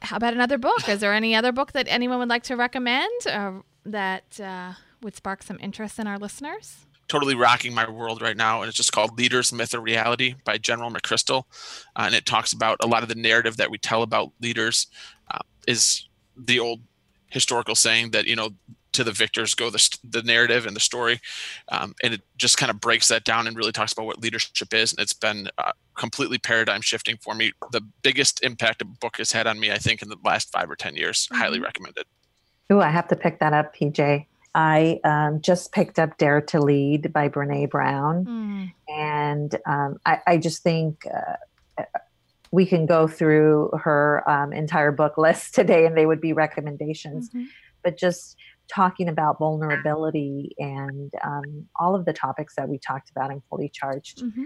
how 0.00 0.16
about 0.16 0.32
another 0.34 0.58
book? 0.58 0.88
Is 0.88 1.00
there 1.00 1.12
any 1.12 1.34
other 1.34 1.52
book 1.52 1.72
that 1.72 1.86
anyone 1.88 2.18
would 2.18 2.28
like 2.28 2.42
to 2.44 2.56
recommend 2.56 3.26
uh, 3.26 3.52
that 3.84 4.40
uh, 4.40 4.72
would 5.02 5.14
spark 5.14 5.42
some 5.42 5.58
interest 5.60 5.98
in 5.98 6.06
our 6.06 6.18
listeners? 6.18 6.86
Totally 7.08 7.34
rocking 7.34 7.74
my 7.74 7.88
world 7.88 8.22
right 8.22 8.36
now, 8.36 8.60
and 8.60 8.68
it's 8.68 8.76
just 8.76 8.92
called 8.92 9.18
Leaders, 9.18 9.52
Myth, 9.52 9.74
or 9.74 9.80
Reality 9.80 10.34
by 10.44 10.58
General 10.58 10.90
McChrystal, 10.90 11.44
uh, 11.96 12.02
and 12.06 12.14
it 12.14 12.26
talks 12.26 12.52
about 12.52 12.78
a 12.82 12.86
lot 12.86 13.02
of 13.02 13.08
the 13.08 13.14
narrative 13.14 13.56
that 13.56 13.70
we 13.70 13.78
tell 13.78 14.02
about 14.02 14.32
leaders 14.40 14.86
uh, 15.30 15.38
is 15.66 16.08
the 16.36 16.58
old 16.58 16.80
historical 17.28 17.74
saying 17.74 18.10
that 18.12 18.26
you 18.26 18.36
know 18.36 18.50
to 18.94 19.04
the 19.04 19.12
victors 19.12 19.54
go 19.54 19.70
the, 19.70 19.98
the 20.08 20.22
narrative 20.22 20.66
and 20.66 20.74
the 20.74 20.80
story. 20.80 21.20
Um, 21.68 21.94
and 22.02 22.14
it 22.14 22.22
just 22.36 22.56
kind 22.56 22.70
of 22.70 22.80
breaks 22.80 23.08
that 23.08 23.24
down 23.24 23.46
and 23.46 23.56
really 23.56 23.72
talks 23.72 23.92
about 23.92 24.06
what 24.06 24.22
leadership 24.22 24.72
is 24.72 24.92
and 24.92 25.00
it's 25.00 25.12
been 25.12 25.48
uh, 25.58 25.72
completely 25.96 26.38
paradigm 26.38 26.80
shifting 26.80 27.16
for 27.20 27.34
me. 27.34 27.52
The 27.72 27.82
biggest 28.02 28.42
impact 28.42 28.82
a 28.82 28.84
book 28.84 29.18
has 29.18 29.32
had 29.32 29.46
on 29.46 29.60
me 29.60 29.70
i 29.70 29.78
think 29.78 30.00
in 30.00 30.08
the 30.08 30.16
last 30.24 30.50
five 30.50 30.70
or 30.70 30.76
ten 30.76 30.96
years. 30.96 31.26
Mm-hmm. 31.26 31.42
highly 31.42 31.60
recommended. 31.60 32.04
Ooh, 32.72 32.80
i 32.80 32.88
have 32.88 33.08
to 33.08 33.16
pick 33.16 33.40
that 33.40 33.52
up 33.52 33.74
pj 33.74 34.26
I 34.54 35.00
um, 35.02 35.40
just 35.40 35.72
picked 35.72 35.98
up 35.98 36.16
Dare 36.16 36.40
to 36.42 36.60
Lead 36.60 37.12
by 37.12 37.28
Brene 37.28 37.68
Brown. 37.68 38.24
Mm. 38.24 38.72
And 38.88 39.58
um, 39.66 39.96
I, 40.06 40.20
I, 40.26 40.38
just 40.38 40.62
think 40.62 41.04
uh, 41.12 41.82
we 42.52 42.64
can 42.64 42.86
go 42.86 43.08
through 43.08 43.70
her 43.82 44.22
um, 44.30 44.52
entire 44.52 44.92
book 44.92 45.18
list 45.18 45.54
today 45.54 45.86
and 45.86 45.96
they 45.96 46.06
would 46.06 46.20
be 46.20 46.32
recommendations. 46.32 47.30
Mm-hmm. 47.30 47.44
But 47.82 47.98
just 47.98 48.36
talking 48.68 49.08
about 49.08 49.38
vulnerability 49.38 50.54
and 50.58 51.12
um, 51.22 51.66
all 51.78 51.96
of 51.96 52.04
the 52.04 52.12
topics 52.12 52.54
that 52.54 52.68
we 52.68 52.78
talked 52.78 53.10
about 53.10 53.30
in 53.30 53.42
Fully 53.50 53.68
Charged. 53.68 54.22
Mm-hmm 54.22 54.44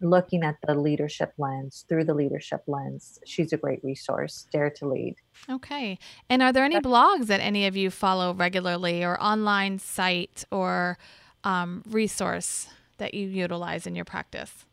looking 0.00 0.42
at 0.42 0.56
the 0.66 0.74
leadership 0.74 1.32
lens 1.38 1.84
through 1.88 2.04
the 2.04 2.14
leadership 2.14 2.62
lens 2.66 3.18
she's 3.24 3.52
a 3.52 3.56
great 3.56 3.82
resource 3.82 4.46
dare 4.52 4.70
to 4.70 4.86
lead. 4.86 5.16
Okay. 5.48 5.98
And 6.28 6.42
are 6.42 6.52
there 6.52 6.64
any 6.64 6.80
blogs 6.80 7.26
that 7.26 7.40
any 7.40 7.66
of 7.66 7.76
you 7.76 7.90
follow 7.90 8.34
regularly 8.34 9.04
or 9.04 9.20
online 9.22 9.78
site 9.78 10.44
or 10.50 10.98
um, 11.42 11.82
resource 11.88 12.68
that 12.98 13.14
you 13.14 13.28
utilize 13.28 13.86
in 13.86 13.94
your 13.94 14.04
practice? 14.04 14.64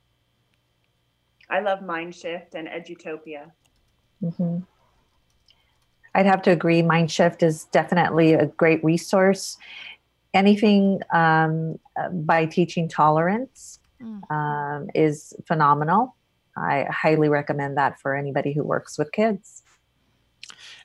I 1.49 1.59
love 1.59 1.79
mindshift 1.79 2.53
and 2.53 2.67
edutopia. 2.67 3.51
Mm-hmm. 4.23 4.59
i'd 6.13 6.27
have 6.27 6.43
to 6.43 6.51
agree 6.51 6.83
mindshift 6.83 7.41
is 7.41 7.63
definitely 7.65 8.33
a 8.33 8.45
great 8.45 8.83
resource. 8.83 9.57
Anything 10.33 11.01
um, 11.11 11.79
by 12.11 12.45
teaching 12.45 12.87
tolerance 12.87 13.80
mm. 14.01 14.31
um, 14.31 14.89
is 14.95 15.33
phenomenal. 15.47 16.15
I 16.55 16.85
highly 16.89 17.29
recommend 17.29 17.77
that 17.77 17.99
for 17.99 18.15
anybody 18.15 18.53
who 18.53 18.63
works 18.63 18.97
with 18.97 19.11
kids. 19.11 19.63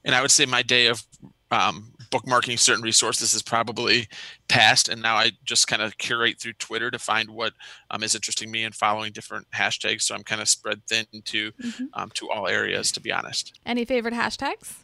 And 0.04 0.14
I 0.14 0.22
would 0.22 0.30
say 0.30 0.46
my 0.46 0.62
day 0.62 0.86
of 0.86 1.02
um, 1.50 1.92
bookmarking 2.10 2.58
certain 2.58 2.82
resources 2.82 3.34
is 3.34 3.42
probably 3.42 4.08
past, 4.48 4.88
and 4.88 5.02
now 5.02 5.16
I 5.16 5.32
just 5.44 5.66
kind 5.66 5.82
of 5.82 5.98
curate 5.98 6.40
through 6.40 6.54
Twitter 6.54 6.90
to 6.90 6.98
find 6.98 7.30
what 7.30 7.52
um, 7.90 8.02
is 8.02 8.14
interesting 8.14 8.50
me 8.50 8.64
and 8.64 8.74
following 8.74 9.12
different 9.12 9.50
hashtags. 9.50 10.02
So 10.02 10.14
I'm 10.14 10.22
kind 10.22 10.40
of 10.40 10.48
spread 10.48 10.82
thin 10.86 11.06
to 11.24 11.52
mm-hmm. 11.52 11.84
um, 11.94 12.10
to 12.14 12.30
all 12.30 12.46
areas, 12.46 12.92
to 12.92 13.00
be 13.00 13.12
honest. 13.12 13.58
Any 13.64 13.84
favorite 13.84 14.14
hashtags? 14.14 14.74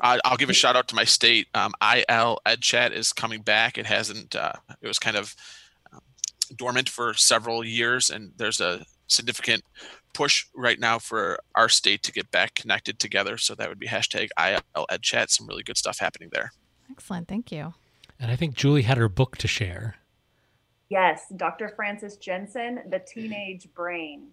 I'll 0.00 0.36
give 0.36 0.50
a 0.50 0.54
shout 0.54 0.76
out 0.76 0.88
to 0.88 0.94
my 0.94 1.04
state. 1.04 1.46
Um, 1.54 1.72
IL 1.80 2.40
EdChat 2.44 2.92
is 2.92 3.12
coming 3.12 3.40
back. 3.40 3.78
It 3.78 3.86
hasn't. 3.86 4.36
Uh, 4.36 4.52
it 4.82 4.88
was 4.88 4.98
kind 4.98 5.16
of 5.16 5.34
dormant 6.56 6.88
for 6.88 7.14
several 7.14 7.64
years, 7.64 8.10
and 8.10 8.32
there's 8.36 8.60
a 8.60 8.84
significant 9.06 9.64
push 10.12 10.46
right 10.54 10.78
now 10.78 10.98
for 10.98 11.38
our 11.54 11.68
state 11.68 12.02
to 12.04 12.12
get 12.12 12.30
back 12.30 12.54
connected 12.54 12.98
together. 12.98 13.36
So 13.36 13.54
that 13.54 13.68
would 13.68 13.78
be 13.78 13.88
hashtag 13.88 14.28
IL 14.38 14.86
EdChat. 14.90 15.30
Some 15.30 15.46
really 15.46 15.62
good 15.62 15.76
stuff 15.76 15.98
happening 15.98 16.30
there. 16.32 16.52
Excellent. 16.90 17.28
Thank 17.28 17.52
you. 17.52 17.74
And 18.20 18.30
I 18.30 18.36
think 18.36 18.54
Julie 18.54 18.82
had 18.82 18.96
her 18.96 19.08
book 19.08 19.36
to 19.38 19.48
share. 19.48 19.96
Yes, 20.88 21.24
Dr. 21.36 21.70
Frances 21.70 22.16
Jensen, 22.16 22.80
The 22.88 23.00
Teenage 23.00 23.68
Brain. 23.74 24.28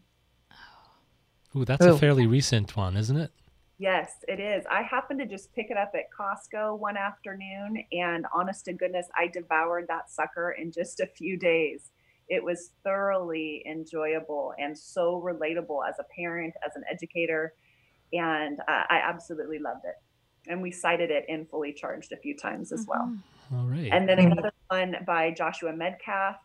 Ooh, 1.55 1.65
that's 1.65 1.85
Ooh. 1.85 1.89
a 1.89 1.93
oh. 1.93 1.97
fairly 1.97 2.27
recent 2.27 2.75
one, 2.77 2.95
isn't 2.95 3.17
it? 3.17 3.31
Yes, 3.77 4.11
it 4.27 4.39
is. 4.39 4.63
I 4.69 4.83
happened 4.83 5.19
to 5.21 5.25
just 5.25 5.51
pick 5.55 5.71
it 5.71 5.77
up 5.77 5.93
at 5.95 6.11
Costco 6.15 6.77
one 6.77 6.97
afternoon, 6.97 7.83
and 7.91 8.27
honest 8.31 8.65
to 8.65 8.73
goodness, 8.73 9.07
I 9.17 9.25
devoured 9.25 9.87
that 9.87 10.11
sucker 10.11 10.51
in 10.51 10.71
just 10.71 10.99
a 10.99 11.07
few 11.07 11.35
days. 11.35 11.89
It 12.29 12.43
was 12.43 12.71
thoroughly 12.83 13.63
enjoyable 13.69 14.53
and 14.57 14.77
so 14.77 15.21
relatable 15.21 15.79
as 15.87 15.95
a 15.99 16.05
parent, 16.15 16.53
as 16.65 16.75
an 16.75 16.83
educator, 16.91 17.53
and 18.13 18.59
uh, 18.61 18.83
I 18.89 19.01
absolutely 19.03 19.59
loved 19.59 19.85
it. 19.85 19.95
And 20.47 20.61
we 20.61 20.71
cited 20.71 21.11
it 21.11 21.25
in 21.27 21.45
Fully 21.45 21.73
Charged 21.73 22.11
a 22.11 22.17
few 22.17 22.35
times 22.35 22.71
as 22.71 22.85
well. 22.87 23.11
Mm-hmm. 23.11 23.55
All 23.55 23.65
right. 23.65 23.89
And 23.91 24.07
then 24.07 24.19
another 24.19 24.51
one 24.69 24.95
by 25.05 25.31
Joshua 25.31 25.71
Medcalf. 25.71 26.35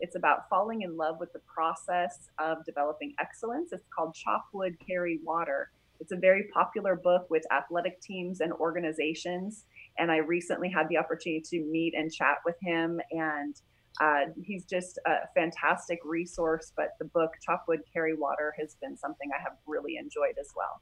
It's 0.00 0.16
about 0.16 0.48
falling 0.50 0.82
in 0.82 0.96
love 0.96 1.20
with 1.20 1.32
the 1.32 1.40
process 1.40 2.28
of 2.38 2.64
developing 2.64 3.14
excellence. 3.20 3.72
It's 3.72 3.84
called 3.96 4.14
Chop 4.14 4.46
Wood, 4.52 4.76
Carry 4.84 5.20
Water 5.22 5.70
it's 6.00 6.12
a 6.12 6.16
very 6.16 6.44
popular 6.52 6.96
book 6.96 7.26
with 7.30 7.44
athletic 7.52 8.00
teams 8.00 8.40
and 8.40 8.52
organizations. 8.52 9.64
And 9.98 10.10
I 10.10 10.18
recently 10.18 10.68
had 10.68 10.88
the 10.88 10.98
opportunity 10.98 11.42
to 11.50 11.64
meet 11.64 11.94
and 11.94 12.12
chat 12.12 12.38
with 12.44 12.56
him. 12.60 13.00
And 13.10 13.54
uh, 14.00 14.26
he's 14.42 14.64
just 14.64 14.98
a 15.06 15.28
fantastic 15.34 15.98
resource. 16.04 16.72
But 16.76 16.90
the 16.98 17.06
book, 17.06 17.30
Chop 17.44 17.64
Wood 17.68 17.80
Carry 17.92 18.14
Water, 18.14 18.54
has 18.58 18.76
been 18.80 18.96
something 18.96 19.30
I 19.36 19.42
have 19.42 19.56
really 19.66 19.96
enjoyed 19.96 20.36
as 20.40 20.48
well. 20.56 20.80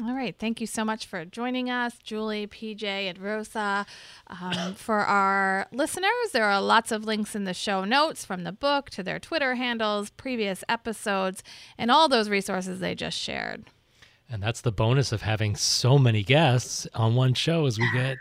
All 0.00 0.14
right. 0.14 0.36
Thank 0.38 0.60
you 0.60 0.66
so 0.68 0.84
much 0.84 1.06
for 1.06 1.24
joining 1.24 1.70
us, 1.70 1.98
Julie, 1.98 2.46
PJ, 2.46 2.84
and 2.84 3.18
Rosa. 3.18 3.84
Um, 4.28 4.74
for 4.76 5.00
our 5.00 5.66
listeners, 5.72 6.30
there 6.32 6.44
are 6.44 6.60
lots 6.62 6.92
of 6.92 7.04
links 7.04 7.34
in 7.34 7.44
the 7.44 7.54
show 7.54 7.84
notes 7.84 8.24
from 8.24 8.44
the 8.44 8.52
book 8.52 8.90
to 8.90 9.02
their 9.02 9.18
Twitter 9.18 9.56
handles, 9.56 10.10
previous 10.10 10.62
episodes, 10.68 11.42
and 11.76 11.90
all 11.90 12.08
those 12.08 12.28
resources 12.28 12.78
they 12.78 12.94
just 12.94 13.18
shared. 13.18 13.64
And 14.30 14.42
that's 14.42 14.60
the 14.60 14.72
bonus 14.72 15.10
of 15.10 15.22
having 15.22 15.56
so 15.56 15.98
many 15.98 16.22
guests 16.22 16.86
on 16.94 17.14
one 17.14 17.32
show 17.32 17.64
is 17.64 17.78
we 17.78 17.90
get 17.92 18.18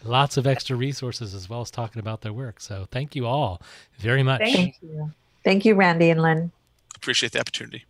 lots 0.04 0.36
of 0.36 0.46
extra 0.46 0.76
resources 0.76 1.34
as 1.34 1.48
well 1.48 1.60
as 1.60 1.70
talking 1.70 1.98
about 1.98 2.20
their 2.20 2.32
work. 2.32 2.60
So 2.60 2.86
thank 2.92 3.16
you 3.16 3.26
all 3.26 3.60
very 3.98 4.22
much. 4.22 4.40
Thank 4.40 4.76
you. 4.80 5.10
Thank 5.42 5.64
you, 5.64 5.74
Randy 5.74 6.10
and 6.10 6.22
Lynn. 6.22 6.52
Appreciate 6.94 7.32
the 7.32 7.40
opportunity. 7.40 7.84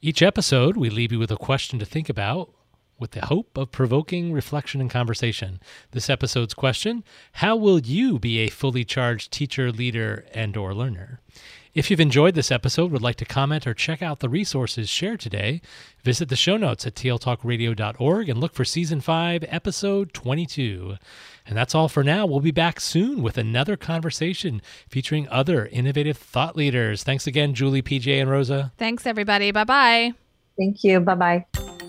Each 0.00 0.22
episode, 0.22 0.76
we 0.76 0.88
leave 0.88 1.12
you 1.12 1.18
with 1.18 1.30
a 1.30 1.36
question 1.36 1.78
to 1.78 1.84
think 1.84 2.08
about 2.08 2.50
with 2.98 3.10
the 3.10 3.26
hope 3.26 3.56
of 3.58 3.72
provoking 3.72 4.32
reflection 4.32 4.80
and 4.80 4.90
conversation. 4.90 5.60
This 5.90 6.08
episode's 6.08 6.54
question, 6.54 7.04
how 7.32 7.56
will 7.56 7.80
you 7.80 8.18
be 8.18 8.38
a 8.38 8.48
fully 8.48 8.84
charged 8.84 9.32
teacher, 9.32 9.72
leader, 9.72 10.24
and 10.32 10.56
or 10.56 10.74
learner? 10.74 11.20
If 11.74 11.90
you've 11.90 11.98
enjoyed 11.98 12.36
this 12.36 12.52
episode, 12.52 12.92
would 12.92 13.02
like 13.02 13.16
to 13.16 13.24
comment 13.24 13.66
or 13.66 13.74
check 13.74 14.00
out 14.00 14.20
the 14.20 14.28
resources 14.28 14.88
shared 14.88 15.18
today, 15.18 15.60
visit 16.04 16.28
the 16.28 16.36
show 16.36 16.56
notes 16.56 16.86
at 16.86 16.94
tltalkradio.org 16.94 18.28
and 18.28 18.40
look 18.40 18.54
for 18.54 18.64
season 18.64 19.00
5, 19.00 19.44
episode 19.48 20.14
22. 20.14 20.94
And 21.44 21.56
that's 21.56 21.74
all 21.74 21.88
for 21.88 22.04
now. 22.04 22.26
We'll 22.26 22.38
be 22.38 22.52
back 22.52 22.78
soon 22.78 23.22
with 23.22 23.36
another 23.36 23.76
conversation 23.76 24.62
featuring 24.88 25.28
other 25.30 25.66
innovative 25.66 26.16
thought 26.16 26.54
leaders. 26.54 27.02
Thanks 27.02 27.26
again, 27.26 27.54
Julie, 27.54 27.82
PJ, 27.82 28.20
and 28.20 28.30
Rosa. 28.30 28.72
Thanks, 28.78 29.04
everybody. 29.04 29.50
Bye 29.50 29.64
bye. 29.64 30.12
Thank 30.56 30.84
you. 30.84 31.00
Bye 31.00 31.14
bye. 31.16 31.83